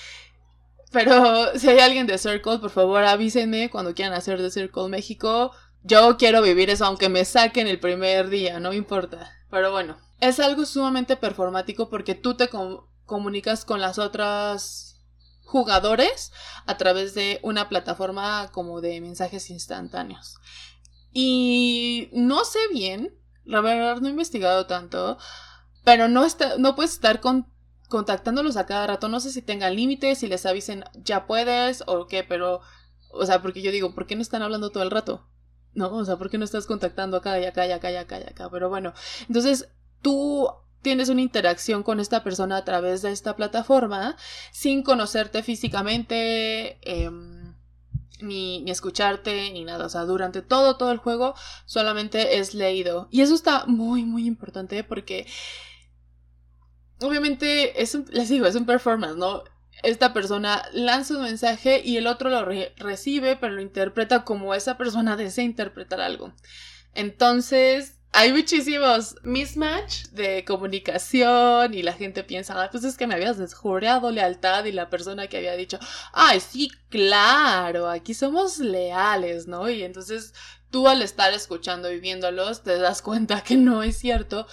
Pero 0.93 1.53
si 1.59 1.69
hay 1.69 1.81
alguien 1.81 2.07
de 2.07 2.19
Circle, 2.19 2.59
por 2.59 2.71
favor 2.71 3.03
avísenme 3.03 3.71
cuando 3.71 3.95
quieran 3.95 4.15
hacer 4.15 4.39
The 4.39 4.51
Circle 4.51 4.89
México. 4.89 5.53
Yo 5.83 6.17
quiero 6.17 6.43
vivir 6.43 6.71
eso, 6.71 6.85
aunque 6.85 7.09
me 7.09 7.25
saquen 7.25 7.67
el 7.67 7.81
primer 7.81 8.29
día, 8.29 8.61
no 8.61 8.73
importa. 8.73 9.33
Pero 9.51 9.73
bueno, 9.73 9.99
es 10.21 10.39
algo 10.39 10.65
sumamente 10.65 11.17
performático 11.17 11.91
porque 11.91 12.15
tú 12.15 12.37
te 12.37 12.49
comunicas 13.05 13.65
con 13.65 13.81
las 13.81 13.99
otras 13.99 14.93
jugadores 15.45 16.33
a 16.67 16.77
través 16.77 17.15
de 17.15 17.41
una 17.43 17.69
plataforma 17.69 18.51
como 18.53 18.81
de 18.81 19.01
mensajes 19.01 19.51
instantáneos. 19.51 20.37
Y 21.13 22.09
no 22.13 22.45
sé 22.45 22.59
bien, 22.73 23.15
la 23.45 23.61
verdad 23.61 24.01
no 24.01 24.09
he 24.09 24.13
investigado 24.13 24.67
tanto, 24.67 25.19
pero 25.85 26.09
no, 26.09 26.25
está, 26.25 26.57
no 26.57 26.75
puedes 26.75 26.93
estar 26.93 27.21
con, 27.21 27.52
contactándolos 27.93 28.57
a 28.57 28.65
cada 28.65 28.87
rato. 28.87 29.11
No 29.11 29.21
sé 29.21 29.31
si 29.31 29.43
tengan 29.43 29.77
límites, 29.77 30.19
si 30.19 30.27
les 30.27 30.47
avisen 30.47 30.83
ya 30.95 31.27
puedes 31.27 31.85
o 31.87 32.07
qué, 32.07 32.25
pero, 32.25 32.63
o 33.11 33.27
sea, 33.27 33.43
porque 33.43 33.61
yo 33.61 33.71
digo, 33.71 33.95
¿por 33.95 34.07
qué 34.07 34.17
no 34.17 34.23
están 34.23 34.41
hablando 34.41 34.71
todo 34.71 34.83
el 34.83 34.91
rato? 34.91 35.29
No, 35.75 35.95
o 35.95 36.05
sea, 36.07 36.17
¿por 36.17 36.31
qué 36.31 36.39
no 36.39 36.45
estás 36.47 36.65
contactando 36.65 37.19
acá 37.19 37.39
y 37.39 37.45
acá 37.45 37.67
y 37.67 37.73
acá 37.73 37.93
y 37.93 37.97
acá 37.97 38.19
y 38.19 38.23
acá? 38.23 38.49
Pero 38.51 38.71
bueno, 38.71 38.95
entonces 39.29 39.69
tú 40.01 40.49
tienes 40.81 41.11
una 41.11 41.21
interacción 41.21 41.83
con 41.83 42.01
esta 42.01 42.25
persona 42.25 42.57
a 42.57 42.65
través 42.65 43.03
de 43.03 43.13
esta 43.13 43.37
plataforma 43.37 44.17
sin 44.53 44.83
conocerte 44.83 45.43
físicamente. 45.43 46.79
Em, 46.81 47.55
ni, 48.23 48.65
escucharte, 48.71 49.51
ni 49.53 49.65
nada. 49.65 49.85
O 49.85 49.89
sea, 49.91 50.05
durante 50.05 50.41
todo, 50.41 50.79
todo 50.79 50.93
el 50.93 50.99
juego 50.99 51.35
solamente 51.67 52.39
es 52.39 52.55
leído. 52.55 53.09
Y 53.11 53.21
eso 53.21 53.35
está 53.35 53.67
muy, 53.67 54.05
muy 54.05 54.27
importante 54.27 54.83
porque 54.83 55.27
obviamente 57.03 57.83
es 57.83 57.95
un, 57.95 58.07
les 58.11 58.29
digo, 58.29 58.47
es 58.47 58.55
un 58.55 58.67
performance, 58.67 59.17
¿no? 59.17 59.45
Esta 59.83 60.13
persona 60.13 60.63
lanza 60.73 61.17
un 61.17 61.23
mensaje 61.23 61.83
y 61.85 61.97
el 61.97 62.07
otro 62.07 62.31
lo 62.31 62.45
recibe, 62.45 63.37
pero 63.37 63.53
lo 63.53 63.63
interpreta 63.63 64.25
como 64.25 64.55
esa 64.55 64.77
persona 64.77 65.17
desea 65.17 65.45
interpretar 65.45 66.01
algo. 66.01 66.33
Entonces, 66.95 67.99
hay 68.15 68.31
muchísimos 68.31 69.17
mismatch 69.23 70.09
de 70.09 70.45
comunicación 70.45 71.73
y 71.73 71.83
la 71.83 71.95
gente 71.95 72.23
piensa, 72.23 72.63
ah, 72.63 72.69
pues 72.71 72.85
es 72.85 72.99
que 72.99 73.07
me 73.07 73.15
habías 73.15 73.39
desjurado 73.39 74.11
lealtad 74.11 74.67
y 74.67 74.73
la 74.73 74.91
persona 74.91 75.29
que 75.29 75.39
había 75.39 75.57
dicho, 75.57 75.79
ay, 76.13 76.41
sí, 76.41 76.71
claro, 76.91 77.89
aquí 77.89 78.13
somos 78.13 78.59
leales, 78.59 79.49
¿no? 79.49 79.71
Y 79.71 79.83
entonces 79.83 80.35
tú 80.71 80.89
al 80.89 81.01
estar 81.01 81.33
escuchando 81.33 81.91
y 81.91 82.01
viéndolos 82.01 82.63
te 82.63 82.77
das 82.79 83.01
cuenta 83.01 83.43
que 83.43 83.57
no 83.57 83.83
es 83.83 83.97
cierto, 83.97 84.47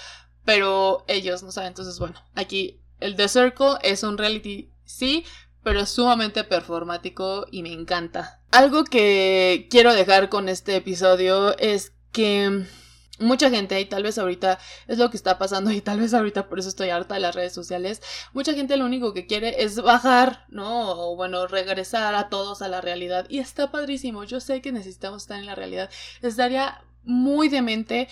pero 0.49 1.05
ellos 1.07 1.43
no 1.43 1.51
saben. 1.51 1.67
Entonces, 1.67 1.99
bueno, 1.99 2.15
aquí 2.33 2.81
el 2.99 3.15
The 3.15 3.27
Circle 3.27 3.77
es 3.83 4.01
un 4.01 4.17
reality, 4.17 4.73
sí, 4.83 5.23
pero 5.63 5.81
es 5.81 5.89
sumamente 5.89 6.43
performático 6.43 7.45
y 7.51 7.61
me 7.61 7.71
encanta. 7.71 8.41
Algo 8.49 8.83
que 8.83 9.67
quiero 9.69 9.93
dejar 9.93 10.29
con 10.29 10.49
este 10.49 10.75
episodio 10.75 11.55
es 11.59 11.93
que 12.11 12.65
mucha 13.19 13.51
gente, 13.51 13.79
y 13.79 13.85
tal 13.85 14.01
vez 14.01 14.17
ahorita 14.17 14.57
es 14.87 14.97
lo 14.97 15.11
que 15.11 15.17
está 15.17 15.37
pasando, 15.37 15.69
y 15.71 15.81
tal 15.81 15.99
vez 15.99 16.15
ahorita 16.15 16.49
por 16.49 16.57
eso 16.57 16.69
estoy 16.69 16.89
harta 16.89 17.13
de 17.13 17.21
las 17.21 17.35
redes 17.35 17.53
sociales, 17.53 18.01
mucha 18.33 18.53
gente 18.53 18.75
lo 18.75 18.85
único 18.85 19.13
que 19.13 19.27
quiere 19.27 19.61
es 19.61 19.79
bajar, 19.79 20.45
¿no? 20.49 21.11
O 21.11 21.15
bueno, 21.15 21.45
regresar 21.45 22.15
a 22.15 22.29
todos 22.29 22.63
a 22.63 22.69
la 22.69 22.81
realidad. 22.81 23.27
Y 23.29 23.37
está 23.37 23.69
padrísimo, 23.69 24.23
yo 24.23 24.39
sé 24.39 24.63
que 24.63 24.71
necesitamos 24.71 25.21
estar 25.21 25.37
en 25.37 25.45
la 25.45 25.53
realidad. 25.53 25.91
Estaría 26.23 26.83
muy 27.03 27.49
demente 27.49 28.07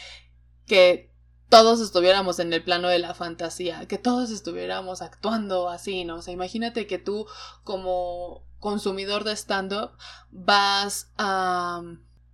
que 0.67 1.16
todos 1.49 1.79
estuviéramos 1.81 2.39
en 2.39 2.53
el 2.53 2.63
plano 2.63 2.89
de 2.89 2.99
la 2.99 3.13
fantasía, 3.13 3.87
que 3.87 3.97
todos 3.97 4.31
estuviéramos 4.31 5.01
actuando 5.01 5.69
así, 5.69 6.05
¿no? 6.05 6.17
O 6.17 6.21
sea, 6.21 6.33
imagínate 6.33 6.87
que 6.87 6.97
tú 6.97 7.25
como 7.63 8.43
consumidor 8.59 9.23
de 9.23 9.35
stand-up 9.35 9.91
vas 10.31 11.11
a 11.17 11.81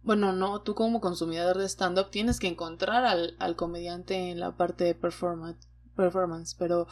bueno, 0.03 0.33
no, 0.33 0.61
tú 0.61 0.75
como 0.75 0.99
consumidor 0.99 1.57
de 1.57 1.65
stand-up 1.65 2.09
tienes 2.11 2.39
que 2.39 2.47
encontrar 2.47 3.05
al, 3.05 3.55
comediante 3.55 4.31
en 4.31 4.39
la 4.39 4.55
parte 4.57 4.83
de 4.83 4.95
performance, 4.95 5.67
performance 5.95 6.55
pero... 6.59 6.87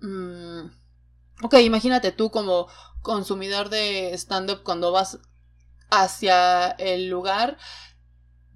Mm, 0.00 0.70
ok, 1.42 1.54
imagínate 1.62 2.10
tú 2.10 2.30
como 2.30 2.68
consumidor 3.02 3.68
de 3.68 4.14
stand-up 4.14 4.62
cuando 4.62 4.92
vas 4.92 5.18
hacia 5.90 6.70
el 6.70 7.08
lugar, 7.08 7.58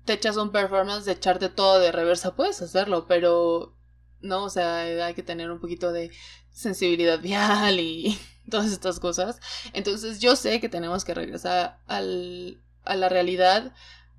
te 0.04 0.14
echas 0.14 0.36
un 0.36 0.50
performance 0.50 1.04
de 1.04 1.12
echarte 1.12 1.48
todo 1.48 1.78
de 1.78 1.92
reversa, 1.92 2.34
puedes 2.34 2.60
hacerlo, 2.62 3.06
pero 3.06 3.74
no, 4.20 4.44
o 4.44 4.50
sea, 4.50 4.80
hay 4.80 5.14
que 5.14 5.22
tener 5.22 5.50
un 5.50 5.60
poquito 5.60 5.92
de 5.92 6.10
sensibilidad 6.50 7.18
vial 7.20 7.80
y 7.80 8.18
todas 8.50 8.72
estas 8.72 9.00
cosas. 9.00 9.40
Entonces 9.72 10.20
yo 10.20 10.36
sé 10.36 10.60
que 10.60 10.68
tenemos 10.68 11.04
que 11.04 11.14
regresar 11.14 11.78
al, 11.86 12.60
a 12.84 12.96
la 12.96 13.08
realidad, 13.08 13.72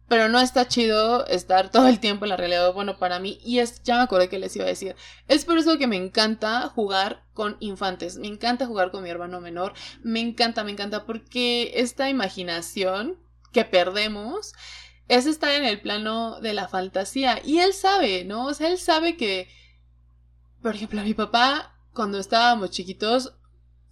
pero 0.07 0.29
no 0.29 0.39
está 0.39 0.67
chido 0.67 1.25
estar 1.27 1.71
todo 1.71 1.87
el 1.87 1.99
tiempo 1.99 2.25
en 2.25 2.29
la 2.29 2.37
realidad. 2.37 2.73
Bueno, 2.73 2.97
para 2.97 3.19
mí, 3.19 3.39
y 3.43 3.59
es, 3.59 3.81
ya 3.83 3.97
me 3.97 4.03
acordé 4.03 4.29
que 4.29 4.39
les 4.39 4.55
iba 4.55 4.65
a 4.65 4.69
decir, 4.69 4.95
es 5.27 5.45
por 5.45 5.57
eso 5.57 5.77
que 5.77 5.87
me 5.87 5.95
encanta 5.95 6.67
jugar 6.69 7.23
con 7.33 7.57
infantes, 7.59 8.17
me 8.17 8.27
encanta 8.27 8.67
jugar 8.67 8.91
con 8.91 9.03
mi 9.03 9.09
hermano 9.09 9.41
menor, 9.41 9.73
me 10.01 10.19
encanta, 10.19 10.63
me 10.63 10.71
encanta, 10.71 11.05
porque 11.05 11.71
esta 11.75 12.09
imaginación 12.09 13.17
que 13.51 13.65
perdemos 13.65 14.53
es 15.07 15.25
estar 15.25 15.51
en 15.51 15.65
el 15.65 15.81
plano 15.81 16.39
de 16.39 16.53
la 16.53 16.67
fantasía, 16.67 17.41
y 17.43 17.59
él 17.59 17.73
sabe, 17.73 18.23
¿no? 18.25 18.47
O 18.47 18.53
sea, 18.53 18.69
él 18.69 18.77
sabe 18.77 19.17
que, 19.17 19.47
por 20.61 20.75
ejemplo, 20.75 21.01
mi 21.03 21.13
papá 21.13 21.73
cuando 21.93 22.19
estábamos 22.19 22.71
chiquitos, 22.71 23.33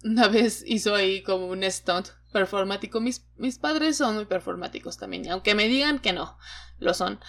una 0.04 0.28
vez 0.28 0.64
hizo 0.66 0.94
ahí 0.94 1.22
como 1.22 1.46
un 1.46 1.62
stunt 1.70 2.08
performático. 2.32 3.00
Mis, 3.00 3.24
mis 3.36 3.58
padres 3.58 3.96
son 3.96 4.16
muy 4.16 4.24
performáticos 4.24 4.96
también, 4.98 5.30
aunque 5.30 5.54
me 5.54 5.68
digan 5.68 6.00
que 6.00 6.12
no, 6.12 6.36
lo 6.78 6.94
son. 6.94 7.20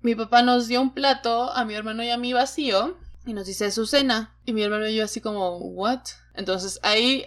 Mi 0.00 0.14
papá 0.14 0.42
nos 0.42 0.68
dio 0.68 0.80
un 0.80 0.94
plato 0.94 1.50
a 1.52 1.64
mi 1.64 1.74
hermano 1.74 2.02
y 2.02 2.10
a 2.10 2.16
mí 2.16 2.32
vacío 2.32 2.96
y 3.26 3.34
nos 3.34 3.46
dice 3.46 3.70
su 3.70 3.86
cena. 3.86 4.38
Y 4.44 4.52
mi 4.52 4.62
hermano 4.62 4.86
y 4.86 4.94
yo 4.94 5.04
así 5.04 5.20
como, 5.20 5.58
¿what? 5.58 6.00
Entonces 6.34 6.78
ahí 6.82 7.24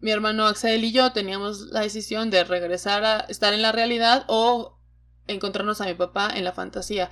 mi 0.00 0.10
hermano 0.10 0.46
Axel 0.46 0.84
y 0.84 0.92
yo 0.92 1.12
teníamos 1.12 1.66
la 1.66 1.80
decisión 1.80 2.30
de 2.30 2.44
regresar 2.44 3.04
a 3.04 3.20
estar 3.20 3.52
en 3.52 3.62
la 3.62 3.72
realidad 3.72 4.24
o 4.28 4.77
encontrarnos 5.28 5.80
a 5.80 5.86
mi 5.86 5.94
papá 5.94 6.30
en 6.34 6.44
la 6.44 6.52
fantasía. 6.52 7.10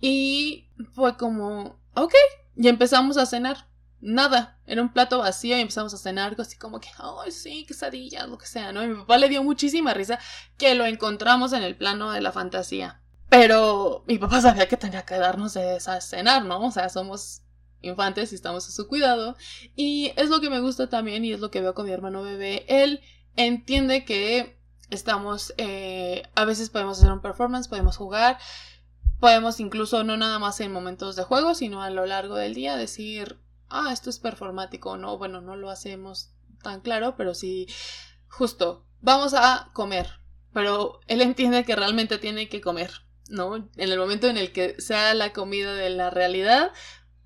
Y 0.00 0.68
fue 0.92 1.16
como, 1.16 1.80
ok, 1.94 2.14
y 2.56 2.68
empezamos 2.68 3.16
a 3.16 3.26
cenar. 3.26 3.68
Nada, 4.00 4.58
era 4.66 4.82
un 4.82 4.92
plato 4.92 5.18
vacío 5.18 5.56
y 5.56 5.62
empezamos 5.62 5.94
a 5.94 5.96
cenar 5.96 6.36
así 6.38 6.58
como 6.58 6.78
que, 6.78 6.88
ay, 6.98 7.32
sí, 7.32 7.64
quesadillas, 7.64 8.28
lo 8.28 8.36
que 8.36 8.44
sea, 8.44 8.70
¿no? 8.70 8.84
Y 8.84 8.88
mi 8.88 8.96
papá 8.96 9.16
le 9.16 9.30
dio 9.30 9.42
muchísima 9.42 9.94
risa 9.94 10.18
que 10.58 10.74
lo 10.74 10.84
encontramos 10.84 11.54
en 11.54 11.62
el 11.62 11.74
plano 11.74 12.10
de 12.10 12.20
la 12.20 12.30
fantasía. 12.30 13.00
Pero 13.30 14.04
mi 14.06 14.18
papá 14.18 14.42
sabía 14.42 14.68
que 14.68 14.76
tenía 14.76 15.06
que 15.06 15.16
darnos 15.16 15.54
de 15.54 15.78
cenar, 16.00 16.44
¿no? 16.44 16.66
O 16.66 16.70
sea, 16.70 16.90
somos 16.90 17.42
infantes 17.80 18.32
y 18.32 18.34
estamos 18.34 18.68
a 18.68 18.72
su 18.72 18.86
cuidado. 18.88 19.36
Y 19.74 20.12
es 20.16 20.28
lo 20.28 20.40
que 20.40 20.50
me 20.50 20.60
gusta 20.60 20.88
también 20.88 21.24
y 21.24 21.32
es 21.32 21.40
lo 21.40 21.50
que 21.50 21.60
veo 21.60 21.74
con 21.74 21.86
mi 21.86 21.92
hermano 21.92 22.22
bebé. 22.22 22.64
Él 22.68 23.00
entiende 23.36 24.04
que 24.04 24.58
estamos, 24.90 25.54
eh, 25.56 26.22
a 26.34 26.44
veces 26.44 26.70
podemos 26.70 26.98
hacer 26.98 27.12
un 27.12 27.20
performance, 27.20 27.68
podemos 27.68 27.96
jugar, 27.96 28.38
podemos 29.20 29.60
incluso 29.60 30.04
no 30.04 30.16
nada 30.16 30.38
más 30.38 30.60
en 30.60 30.72
momentos 30.72 31.16
de 31.16 31.24
juego, 31.24 31.54
sino 31.54 31.82
a 31.82 31.90
lo 31.90 32.06
largo 32.06 32.36
del 32.36 32.54
día 32.54 32.76
decir, 32.76 33.40
ah, 33.68 33.90
esto 33.92 34.10
es 34.10 34.18
performático, 34.18 34.96
no, 34.96 35.18
bueno, 35.18 35.40
no 35.40 35.56
lo 35.56 35.70
hacemos 35.70 36.32
tan 36.62 36.80
claro, 36.80 37.14
pero 37.16 37.34
sí, 37.34 37.66
justo, 38.28 38.86
vamos 39.00 39.34
a 39.34 39.70
comer, 39.72 40.20
pero 40.52 41.00
él 41.06 41.20
entiende 41.20 41.64
que 41.64 41.76
realmente 41.76 42.18
tiene 42.18 42.48
que 42.48 42.60
comer, 42.60 42.90
¿no? 43.28 43.56
En 43.56 43.70
el 43.76 43.98
momento 43.98 44.28
en 44.28 44.36
el 44.36 44.52
que 44.52 44.80
sea 44.80 45.14
la 45.14 45.32
comida 45.32 45.74
de 45.74 45.90
la 45.90 46.10
realidad, 46.10 46.72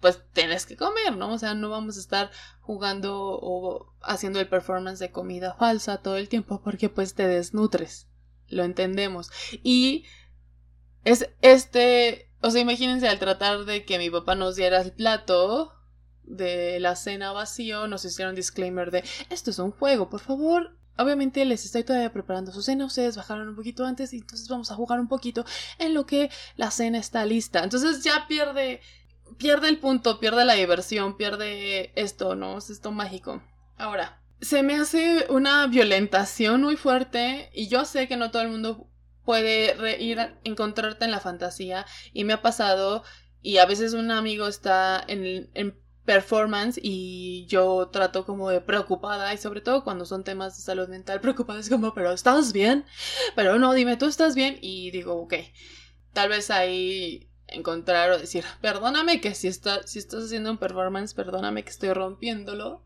pues 0.01 0.23
tienes 0.33 0.67
que 0.67 0.77
comer, 0.77 1.17
¿no? 1.17 1.33
O 1.33 1.39
sea, 1.39 1.55
no 1.55 1.71
vamos 1.71 1.97
a 1.97 2.01
estar 2.01 2.31
jugando 2.61 3.39
o 3.41 3.95
haciendo 4.03 4.41
el 4.41 4.49
performance 4.49 4.99
de 4.99 5.11
comida 5.11 5.55
falsa 5.55 5.99
todo 5.99 6.17
el 6.17 6.29
tiempo 6.29 6.61
porque 6.63 6.89
pues 6.89 7.15
te 7.15 7.27
desnutres. 7.27 8.09
Lo 8.49 8.65
entendemos. 8.65 9.31
Y 9.63 10.05
es 11.05 11.29
este, 11.43 12.31
o 12.41 12.51
sea, 12.51 12.61
imagínense 12.61 13.09
al 13.09 13.19
tratar 13.19 13.65
de 13.65 13.85
que 13.85 13.99
mi 13.99 14.11
papá 14.11 14.35
nos 14.35 14.57
diera 14.57 14.81
el 14.81 14.93
plato 14.93 15.75
de 16.23 16.79
la 16.81 16.95
cena 16.95 17.33
vacío, 17.33 17.89
nos 17.89 18.05
hicieron 18.05 18.35
disclaimer 18.35 18.91
de 18.91 19.03
esto 19.31 19.51
es 19.51 19.59
un 19.59 19.73
juego, 19.73 20.09
por 20.09 20.21
favor. 20.21 20.77
Obviamente 20.97 21.45
les 21.45 21.65
estoy 21.65 21.85
todavía 21.85 22.13
preparando 22.13 22.53
su 22.53 22.61
cena, 22.61 22.85
ustedes 22.85 23.17
bajaron 23.17 23.49
un 23.49 23.55
poquito 23.55 23.85
antes 23.85 24.13
y 24.13 24.17
entonces 24.19 24.49
vamos 24.49 24.71
a 24.73 24.75
jugar 24.75 24.99
un 24.99 25.07
poquito 25.07 25.45
en 25.79 25.95
lo 25.95 26.07
que 26.07 26.29
la 26.57 26.73
cena 26.73 26.99
está 26.99 27.25
lista. 27.25 27.63
Entonces 27.63 28.03
ya 28.03 28.27
pierde 28.27 28.81
pierde 29.37 29.69
el 29.69 29.79
punto, 29.79 30.21
pierde 30.21 30.45
la 30.45 30.55
diversión, 30.55 31.17
pierde 31.17 31.93
esto, 31.95 32.35
¿no? 32.35 32.59
Es 32.59 32.71
esto 32.71 32.93
mágico. 32.93 33.43
Ahora, 33.77 34.21
se 34.41 34.63
me 34.63 34.75
hace 34.75 35.27
una 35.29 35.67
violentación 35.67 36.63
muy 36.63 36.77
fuerte 36.77 37.51
y 37.53 37.69
yo 37.69 37.85
sé 37.85 38.09
que 38.09 38.17
no 38.17 38.31
todo 38.31 38.43
el 38.43 38.51
mundo 38.51 38.89
puede 39.25 40.03
ir 40.03 40.21
a 40.21 40.39
encontrarte 40.45 41.05
en 41.05 41.11
la 41.11 41.21
fantasía 41.21 41.85
y 42.13 42.25
me 42.25 42.33
ha 42.33 42.43
pasado 42.43 43.03
y 43.43 43.59
a 43.59 43.67
veces 43.67 43.93
un 43.93 44.11
amigo 44.11 44.49
está 44.49 45.05
en, 45.07 45.51
en 45.55 45.79
performance 46.05 46.81
y 46.83 47.45
yo 47.47 47.91
trato 47.93 48.25
como 48.25 48.49
de 48.49 48.63
preocupada 48.63 49.35
y 49.35 49.37
sobre 49.37 49.61
todo 49.61 49.85
cuando 49.85 50.07
son 50.07 50.25
temas 50.25 50.57
de 50.57 50.63
salud 50.63 50.89
mental 50.89 51.21
preocupada 51.21 51.61
es 51.61 51.69
como 51.69 51.93
pero 51.93 52.13
estás 52.13 52.55
bien 52.55 52.87
pero 53.37 53.59
no 53.59 53.75
dime 53.75 53.99
tú 53.99 54.07
estás 54.07 54.35
bien 54.35 54.59
y 54.63 54.91
digo 54.91 55.21
ok 55.21 55.35
tal 56.15 56.31
vez 56.31 56.51
ahí 56.51 57.28
encontrar 57.49 58.11
o 58.11 58.19
decir, 58.19 58.45
perdóname 58.61 59.21
que 59.21 59.35
si, 59.35 59.49
está, 59.49 59.87
si 59.87 59.99
estás 59.99 60.25
haciendo 60.25 60.51
un 60.51 60.59
performance, 60.59 61.15
perdóname 61.15 61.65
que 61.65 61.71
estoy 61.71 61.93
rompiéndolo, 61.93 62.85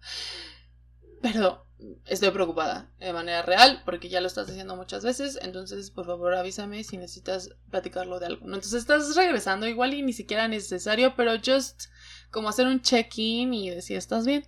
pero 1.21 1.67
estoy 2.07 2.31
preocupada 2.31 2.91
de 2.99 3.13
manera 3.13 3.43
real 3.43 3.83
porque 3.85 4.09
ya 4.09 4.21
lo 4.21 4.27
estás 4.27 4.49
haciendo 4.49 4.77
muchas 4.77 5.05
veces, 5.05 5.39
entonces 5.43 5.91
por 5.91 6.07
favor 6.07 6.35
avísame 6.35 6.85
si 6.85 6.97
necesitas 6.97 7.51
platicarlo 7.71 8.21
de 8.21 8.27
algo. 8.27 8.45
Entonces 8.45 8.75
estás 8.75 9.15
regresando 9.17 9.67
igual 9.67 9.95
y 9.95 10.03
ni 10.03 10.13
siquiera 10.13 10.49
necesario, 10.49 11.15
pero 11.17 11.33
just 11.45 11.85
como 12.31 12.49
hacer 12.49 12.67
un 12.67 12.83
check-in 12.83 13.53
y 13.55 13.71
decir, 13.71 13.97
¿estás 13.97 14.27
bien? 14.27 14.47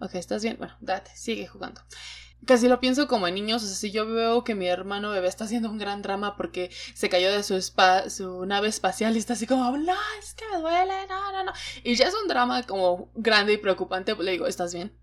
Ok, 0.00 0.14
¿estás 0.16 0.42
bien? 0.42 0.56
Bueno, 0.58 0.76
date, 0.80 1.10
sigue 1.14 1.46
jugando. 1.46 1.80
Casi 2.46 2.68
lo 2.68 2.80
pienso 2.80 3.08
como 3.08 3.26
en 3.26 3.34
niños, 3.34 3.62
o 3.62 3.66
sea, 3.66 3.74
si 3.74 3.90
yo 3.90 4.06
veo 4.06 4.44
que 4.44 4.54
mi 4.54 4.66
hermano 4.68 5.10
bebé 5.10 5.28
está 5.28 5.44
haciendo 5.44 5.68
un 5.68 5.78
gran 5.78 6.00
drama 6.00 6.36
porque 6.36 6.70
se 6.94 7.08
cayó 7.08 7.30
de 7.32 7.42
su, 7.42 7.60
su 8.08 8.46
nave 8.46 8.68
espacial 8.68 9.16
y 9.16 9.18
está 9.18 9.32
así 9.32 9.46
como, 9.46 9.76
no, 9.76 9.94
es 10.20 10.34
que 10.34 10.44
me 10.52 10.60
duele, 10.60 11.06
no, 11.08 11.32
no, 11.32 11.44
no. 11.44 11.52
Y 11.82 11.96
ya 11.96 12.06
es 12.06 12.14
un 12.14 12.28
drama 12.28 12.62
como 12.62 13.10
grande 13.14 13.54
y 13.54 13.58
preocupante, 13.58 14.14
le 14.14 14.32
digo, 14.32 14.46
¿estás 14.46 14.72
bien? 14.72 14.96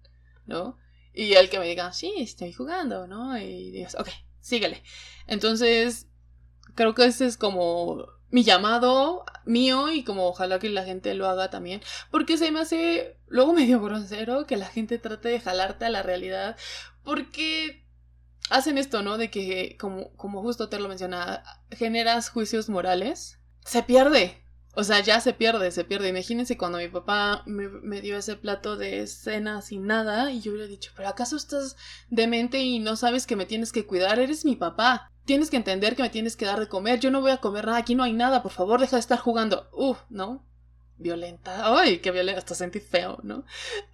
¿No? 0.45 0.77
Y 1.13 1.33
el 1.33 1.49
que 1.49 1.59
me 1.59 1.67
diga, 1.67 1.93
sí, 1.93 2.13
estoy 2.17 2.53
jugando, 2.53 3.07
¿no? 3.07 3.37
Y 3.37 3.71
dices, 3.71 3.95
ok, 3.99 4.09
síguele. 4.39 4.81
Entonces, 5.27 6.07
creo 6.75 6.95
que 6.95 7.05
ese 7.05 7.25
es 7.25 7.37
como 7.37 8.07
mi 8.29 8.43
llamado 8.43 9.25
mío 9.45 9.91
y 9.91 10.03
como 10.03 10.25
ojalá 10.25 10.57
que 10.57 10.67
la 10.69 10.83
gente 10.83 11.13
lo 11.13 11.27
haga 11.27 11.51
también, 11.51 11.81
porque 12.09 12.35
se 12.37 12.49
me 12.49 12.61
hace 12.61 13.15
luego 13.27 13.53
medio 13.53 13.79
grosero 13.79 14.47
que 14.47 14.57
la 14.57 14.65
gente 14.65 14.97
trate 14.97 15.29
de 15.29 15.39
jalarte 15.39 15.85
a 15.85 15.89
la 15.89 16.01
realidad, 16.01 16.57
porque 17.03 17.83
hacen 18.49 18.77
esto, 18.77 19.01
¿no? 19.03 19.17
De 19.17 19.29
que, 19.29 19.77
como, 19.79 20.13
como 20.15 20.41
justo 20.41 20.69
te 20.69 20.79
lo 20.79 20.89
mencionaba, 20.89 21.43
generas 21.71 22.29
juicios 22.29 22.69
morales, 22.69 23.39
se 23.65 23.83
pierde. 23.83 24.43
O 24.75 24.83
sea, 24.83 25.01
ya 25.01 25.19
se 25.19 25.33
pierde, 25.33 25.71
se 25.71 25.83
pierde. 25.83 26.09
Imagínense 26.09 26.57
cuando 26.57 26.79
mi 26.79 26.87
papá 26.87 27.43
me, 27.45 27.67
me, 27.69 28.01
dio 28.01 28.17
ese 28.17 28.35
plato 28.35 28.75
de 28.75 29.05
cena 29.05 29.61
sin 29.61 29.85
nada 29.85 30.31
y 30.31 30.41
yo 30.41 30.51
hubiera 30.51 30.67
dicho, 30.67 30.91
pero 30.95 31.09
¿acaso 31.09 31.35
estás 31.35 31.77
demente 32.09 32.59
y 32.59 32.79
no 32.79 32.95
sabes 32.95 33.27
que 33.27 33.35
me 33.35 33.45
tienes 33.45 33.71
que 33.71 33.85
cuidar? 33.85 34.17
Eres 34.17 34.45
mi 34.45 34.55
papá. 34.55 35.11
Tienes 35.25 35.51
que 35.51 35.57
entender 35.57 35.95
que 35.95 36.01
me 36.01 36.09
tienes 36.09 36.35
que 36.35 36.45
dar 36.45 36.59
de 36.59 36.67
comer. 36.67 36.99
Yo 36.99 37.11
no 37.11 37.21
voy 37.21 37.31
a 37.31 37.37
comer 37.37 37.65
nada. 37.65 37.77
Aquí 37.77 37.93
no 37.93 38.03
hay 38.03 38.13
nada. 38.13 38.41
Por 38.41 38.51
favor, 38.51 38.79
deja 38.79 38.95
de 38.95 39.01
estar 39.01 39.19
jugando. 39.19 39.69
Uf, 39.71 39.99
¿no? 40.09 40.45
Violenta. 40.97 41.77
Ay, 41.77 41.99
qué 41.99 42.11
violenta. 42.11 42.39
Hasta 42.39 42.55
sentí 42.55 42.79
feo, 42.79 43.19
¿no? 43.23 43.45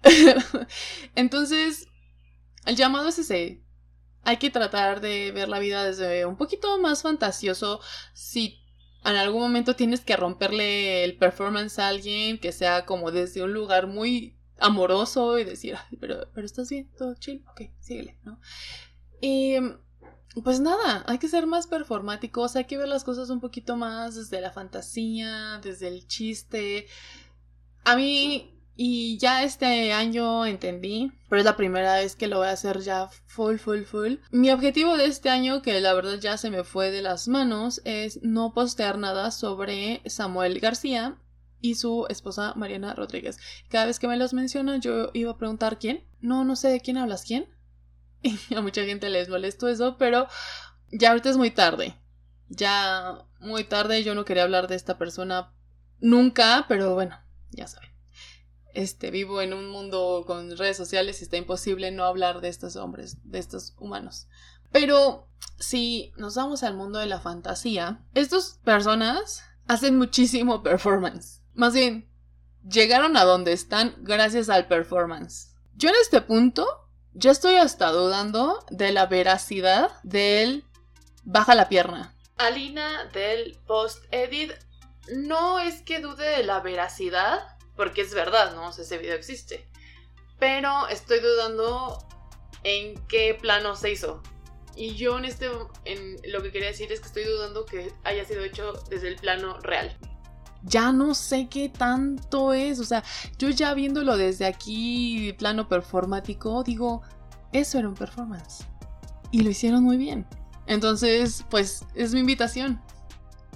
Entonces, 1.14 1.86
el 2.66 2.76
llamado 2.76 3.08
es 3.08 3.18
ese. 3.18 3.62
Hay 4.22 4.36
que 4.36 4.50
tratar 4.50 5.00
de 5.00 5.32
ver 5.32 5.48
la 5.48 5.58
vida 5.58 5.84
desde 5.84 6.26
un 6.26 6.36
poquito 6.36 6.78
más 6.78 7.02
fantasioso. 7.02 7.80
Si 8.12 8.60
en 9.04 9.16
algún 9.16 9.40
momento 9.40 9.76
tienes 9.76 10.00
que 10.00 10.16
romperle 10.16 11.04
el 11.04 11.16
performance 11.16 11.78
a 11.78 11.88
alguien, 11.88 12.38
que 12.38 12.52
sea 12.52 12.84
como 12.84 13.10
desde 13.10 13.42
un 13.42 13.52
lugar 13.52 13.86
muy 13.86 14.36
amoroso 14.58 15.38
y 15.38 15.44
decir, 15.44 15.76
pero, 16.00 16.28
pero 16.34 16.46
estás 16.46 16.68
bien, 16.68 16.90
todo 16.98 17.14
chill, 17.14 17.42
ok, 17.50 17.62
síguele, 17.80 18.18
¿no? 18.24 18.38
Y 19.20 19.54
pues 20.44 20.60
nada, 20.60 21.04
hay 21.08 21.18
que 21.18 21.28
ser 21.28 21.46
más 21.46 21.66
performáticos, 21.66 22.56
hay 22.56 22.64
que 22.64 22.78
ver 22.78 22.88
las 22.88 23.04
cosas 23.04 23.30
un 23.30 23.40
poquito 23.40 23.76
más 23.76 24.14
desde 24.14 24.40
la 24.40 24.52
fantasía, 24.52 25.60
desde 25.62 25.88
el 25.88 26.06
chiste. 26.06 26.86
A 27.84 27.96
mí, 27.96 28.59
y 28.82 29.18
ya 29.18 29.42
este 29.42 29.92
año 29.92 30.46
entendí, 30.46 31.12
pero 31.28 31.40
es 31.40 31.44
la 31.44 31.58
primera 31.58 31.96
vez 31.96 32.16
que 32.16 32.28
lo 32.28 32.38
voy 32.38 32.46
a 32.46 32.52
hacer 32.52 32.80
ya 32.80 33.10
full, 33.26 33.58
full, 33.58 33.82
full. 33.82 34.14
Mi 34.30 34.50
objetivo 34.50 34.96
de 34.96 35.04
este 35.04 35.28
año, 35.28 35.60
que 35.60 35.78
la 35.82 35.92
verdad 35.92 36.18
ya 36.18 36.38
se 36.38 36.48
me 36.48 36.64
fue 36.64 36.90
de 36.90 37.02
las 37.02 37.28
manos, 37.28 37.82
es 37.84 38.22
no 38.22 38.54
postear 38.54 38.96
nada 38.96 39.32
sobre 39.32 40.00
Samuel 40.06 40.60
García 40.60 41.18
y 41.60 41.74
su 41.74 42.06
esposa 42.08 42.54
Mariana 42.56 42.94
Rodríguez. 42.94 43.36
Cada 43.68 43.84
vez 43.84 43.98
que 43.98 44.08
me 44.08 44.16
los 44.16 44.32
menciona 44.32 44.78
yo 44.78 45.10
iba 45.12 45.32
a 45.32 45.36
preguntar 45.36 45.78
quién. 45.78 46.02
No, 46.22 46.44
no 46.44 46.56
sé 46.56 46.68
de 46.68 46.80
quién 46.80 46.96
hablas, 46.96 47.24
quién. 47.24 47.54
Y 48.22 48.54
a 48.54 48.62
mucha 48.62 48.86
gente 48.86 49.10
les 49.10 49.28
molestó 49.28 49.68
eso, 49.68 49.98
pero 49.98 50.26
ya 50.90 51.10
ahorita 51.10 51.28
es 51.28 51.36
muy 51.36 51.50
tarde. 51.50 52.00
Ya 52.48 53.26
muy 53.40 53.64
tarde, 53.64 54.02
yo 54.04 54.14
no 54.14 54.24
quería 54.24 54.44
hablar 54.44 54.68
de 54.68 54.76
esta 54.76 54.96
persona 54.96 55.52
nunca, 56.00 56.64
pero 56.66 56.94
bueno, 56.94 57.20
ya 57.50 57.66
saben. 57.66 57.89
Este, 58.74 59.10
vivo 59.10 59.40
en 59.40 59.52
un 59.52 59.68
mundo 59.68 60.24
con 60.26 60.56
redes 60.56 60.76
sociales 60.76 61.20
y 61.20 61.24
está 61.24 61.36
imposible 61.36 61.90
no 61.90 62.04
hablar 62.04 62.40
de 62.40 62.48
estos 62.48 62.76
hombres, 62.76 63.16
de 63.24 63.38
estos 63.38 63.74
humanos. 63.78 64.28
Pero 64.72 65.28
si 65.58 66.12
nos 66.16 66.36
vamos 66.36 66.62
al 66.62 66.74
mundo 66.74 66.98
de 66.98 67.06
la 67.06 67.20
fantasía, 67.20 68.04
estas 68.14 68.60
personas 68.64 69.42
hacen 69.66 69.98
muchísimo 69.98 70.62
performance. 70.62 71.42
Más 71.54 71.74
bien, 71.74 72.08
llegaron 72.68 73.16
a 73.16 73.24
donde 73.24 73.52
están 73.52 73.94
gracias 73.98 74.48
al 74.48 74.66
performance. 74.68 75.54
Yo 75.74 75.88
en 75.88 75.96
este 76.00 76.20
punto 76.20 76.66
yo 77.12 77.30
estoy 77.30 77.56
hasta 77.56 77.90
dudando 77.90 78.64
de 78.70 78.92
la 78.92 79.06
veracidad 79.06 79.90
del 80.02 80.64
baja 81.24 81.54
la 81.54 81.68
pierna. 81.68 82.14
Alina 82.36 83.06
del 83.12 83.58
post-edit 83.66 84.52
no 85.14 85.58
es 85.58 85.82
que 85.82 86.00
dude 86.00 86.24
de 86.24 86.44
la 86.44 86.60
veracidad, 86.60 87.40
porque 87.80 88.02
es 88.02 88.12
verdad, 88.12 88.54
¿no? 88.54 88.68
ese 88.68 88.98
video 88.98 89.14
existe. 89.14 89.66
pero 90.38 90.86
estoy 90.88 91.18
dudando 91.20 91.96
en 92.62 92.94
qué 93.06 93.38
plano 93.40 93.74
se 93.74 93.90
hizo. 93.92 94.22
Y 94.76 94.96
yo 94.96 95.16
en 95.18 95.24
este, 95.24 95.48
en 95.86 96.18
lo 96.30 96.42
que 96.42 96.52
quería 96.52 96.68
decir 96.68 96.92
es 96.92 97.00
que 97.00 97.06
estoy 97.06 97.24
dudando 97.24 97.64
que 97.64 97.90
haya 98.04 98.22
sido 98.26 98.44
hecho 98.44 98.74
desde 98.90 99.08
el 99.08 99.16
plano 99.16 99.58
real. 99.60 99.96
Ya 100.62 100.92
no 100.92 101.14
sé 101.14 101.48
qué 101.48 101.70
tanto 101.70 102.52
es, 102.52 102.80
o 102.80 102.84
sea, 102.84 103.02
yo 103.38 103.48
ya 103.48 103.72
viéndolo 103.72 104.18
desde 104.18 104.44
aquí, 104.44 105.34
plano 105.38 105.66
performático, 105.66 106.62
digo, 106.62 107.00
eso 107.54 107.78
era 107.78 107.88
un 107.88 107.94
performance. 107.94 108.66
Y 109.30 109.40
lo 109.40 109.48
hicieron 109.48 109.84
muy 109.84 109.96
bien. 109.96 110.26
Entonces, 110.66 111.46
pues 111.48 111.86
es 111.94 112.12
mi 112.12 112.20
invitación. 112.20 112.78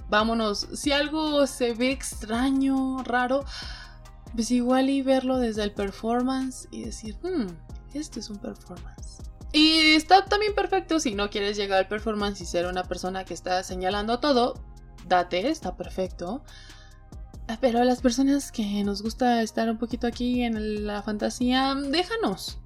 Vámonos. 0.09 0.67
Si 0.73 0.91
algo 0.91 1.45
se 1.45 1.75
ve 1.75 1.91
extraño, 1.91 3.03
raro, 3.03 3.45
pues 4.35 4.51
igual 4.51 4.89
y 4.89 5.01
verlo 5.01 5.37
desde 5.37 5.63
el 5.63 5.71
performance 5.71 6.67
y 6.71 6.83
decir, 6.83 7.17
hmm, 7.23 7.47
esto 7.93 8.19
es 8.19 8.29
un 8.29 8.37
performance. 8.37 9.17
Y 9.51 9.95
está 9.95 10.25
también 10.25 10.53
perfecto 10.53 10.99
si 10.99 11.15
no 11.15 11.29
quieres 11.29 11.55
llegar 11.55 11.79
al 11.79 11.87
performance 11.87 12.41
y 12.41 12.45
ser 12.45 12.65
una 12.65 12.83
persona 12.83 13.23
que 13.23 13.33
está 13.33 13.63
señalando 13.63 14.19
todo, 14.19 14.61
date, 15.07 15.47
está 15.47 15.77
perfecto. 15.77 16.43
Pero 17.61 17.79
a 17.79 17.85
las 17.85 18.01
personas 18.01 18.51
que 18.51 18.83
nos 18.83 19.01
gusta 19.01 19.41
estar 19.41 19.69
un 19.69 19.77
poquito 19.77 20.07
aquí 20.07 20.43
en 20.43 20.85
la 20.85 21.01
fantasía, 21.03 21.75
déjanos. 21.75 22.57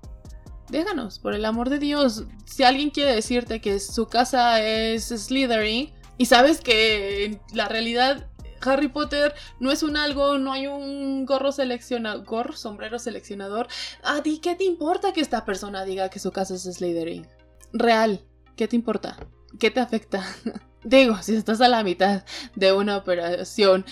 Déjanos, 0.70 1.20
por 1.20 1.36
el 1.36 1.46
amor 1.46 1.70
de 1.70 1.80
Dios. 1.80 2.26
Si 2.46 2.64
alguien 2.64 2.90
quiere 2.90 3.14
decirte 3.14 3.60
que 3.60 3.80
su 3.80 4.08
casa 4.08 4.62
es 4.64 5.10
Slytherin 5.10 5.92
y 6.18 6.26
sabes 6.26 6.62
que 6.62 7.40
la 7.54 7.68
realidad 7.68 8.29
Harry 8.62 8.88
Potter 8.88 9.34
no 9.60 9.72
es 9.72 9.84
un 9.84 9.98
algo, 9.98 10.38
no 10.38 10.52
hay 10.52 10.68
un 10.68 11.26
gorro 11.26 11.52
seleccionador, 11.52 12.56
sombrero 12.56 13.00
seleccionador. 13.00 13.68
¿A 14.04 14.22
ti 14.22 14.40
qué 14.40 14.56
te 14.56 14.64
importa 14.64 15.14
que 15.14 15.22
esta 15.22 15.46
persona 15.46 15.86
diga 15.86 16.10
que 16.10 16.20
su 16.20 16.32
casa 16.32 16.56
es 16.56 16.64
Slytherin? 16.64 17.28
Real, 17.74 18.22
¿qué 18.56 18.68
te 18.68 18.76
importa? 18.76 19.18
¿Qué 19.60 19.72
te 19.72 19.80
afecta? 19.80 20.26
Digo, 20.84 21.22
si 21.22 21.36
estás 21.36 21.60
a 21.62 21.68
la 21.68 21.84
mitad 21.84 22.24
de 22.56 22.72
una 22.72 22.98
operación 22.98 23.86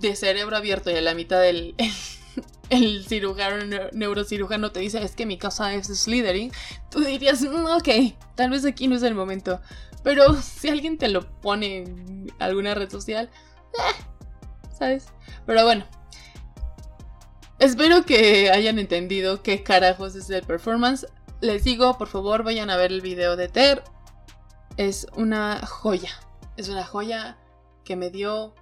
de 0.00 0.16
cerebro 0.16 0.56
abierto 0.56 0.90
y 0.90 0.94
a 0.94 1.00
la 1.00 1.14
mitad 1.14 1.40
del 1.40 1.74
el 2.70 3.04
cirujano 3.06 3.88
neurocirujano 3.92 4.72
te 4.72 4.80
dice 4.80 5.02
es 5.02 5.14
que 5.14 5.26
mi 5.26 5.38
casa 5.38 5.74
es 5.74 5.86
Slytherin, 5.86 6.52
tú 6.90 7.00
dirías, 7.00 7.42
mm, 7.42 7.66
ok, 7.66 7.88
tal 8.34 8.50
vez 8.50 8.64
aquí 8.64 8.88
no 8.88 8.96
es 8.96 9.02
el 9.02 9.14
momento. 9.14 9.60
Pero 10.02 10.40
si 10.40 10.68
alguien 10.68 10.98
te 10.98 11.08
lo 11.08 11.28
pone 11.40 11.78
en 11.78 12.32
alguna 12.38 12.74
red 12.74 12.90
social, 12.90 13.30
eh, 13.74 14.04
¿sabes? 14.70 15.06
Pero 15.46 15.64
bueno. 15.64 15.84
Espero 17.58 18.04
que 18.04 18.50
hayan 18.50 18.78
entendido 18.78 19.42
qué 19.42 19.64
carajos 19.64 20.14
es 20.14 20.30
el 20.30 20.44
performance. 20.44 21.06
Les 21.40 21.64
digo, 21.64 21.98
por 21.98 22.08
favor, 22.08 22.44
vayan 22.44 22.70
a 22.70 22.76
ver 22.76 22.92
el 22.92 23.00
video 23.00 23.36
de 23.36 23.48
Ter. 23.48 23.82
Es 24.76 25.06
una 25.16 25.66
joya. 25.66 26.10
Es 26.56 26.68
una 26.68 26.84
joya 26.84 27.36
que 27.84 27.96
me 27.96 28.10
dio 28.10 28.54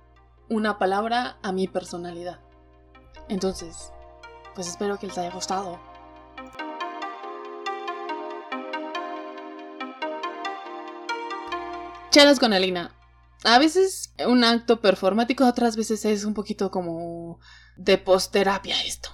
una 0.48 0.78
palabra 0.78 1.38
a 1.42 1.52
mi 1.52 1.68
personalidad. 1.68 2.40
Entonces, 3.28 3.92
pues 4.54 4.68
espero 4.68 4.98
que 4.98 5.08
les 5.08 5.18
haya 5.18 5.30
gustado. 5.30 5.78
Chelas 12.10 12.38
con 12.38 12.54
Alina 12.54 12.94
a 13.44 13.58
veces 13.58 14.12
un 14.26 14.44
acto 14.44 14.80
performático, 14.80 15.46
otras 15.46 15.76
veces 15.76 16.04
es 16.04 16.24
un 16.24 16.34
poquito 16.34 16.70
como 16.70 17.38
de 17.76 17.98
posterapia 17.98 18.82
esto. 18.84 19.10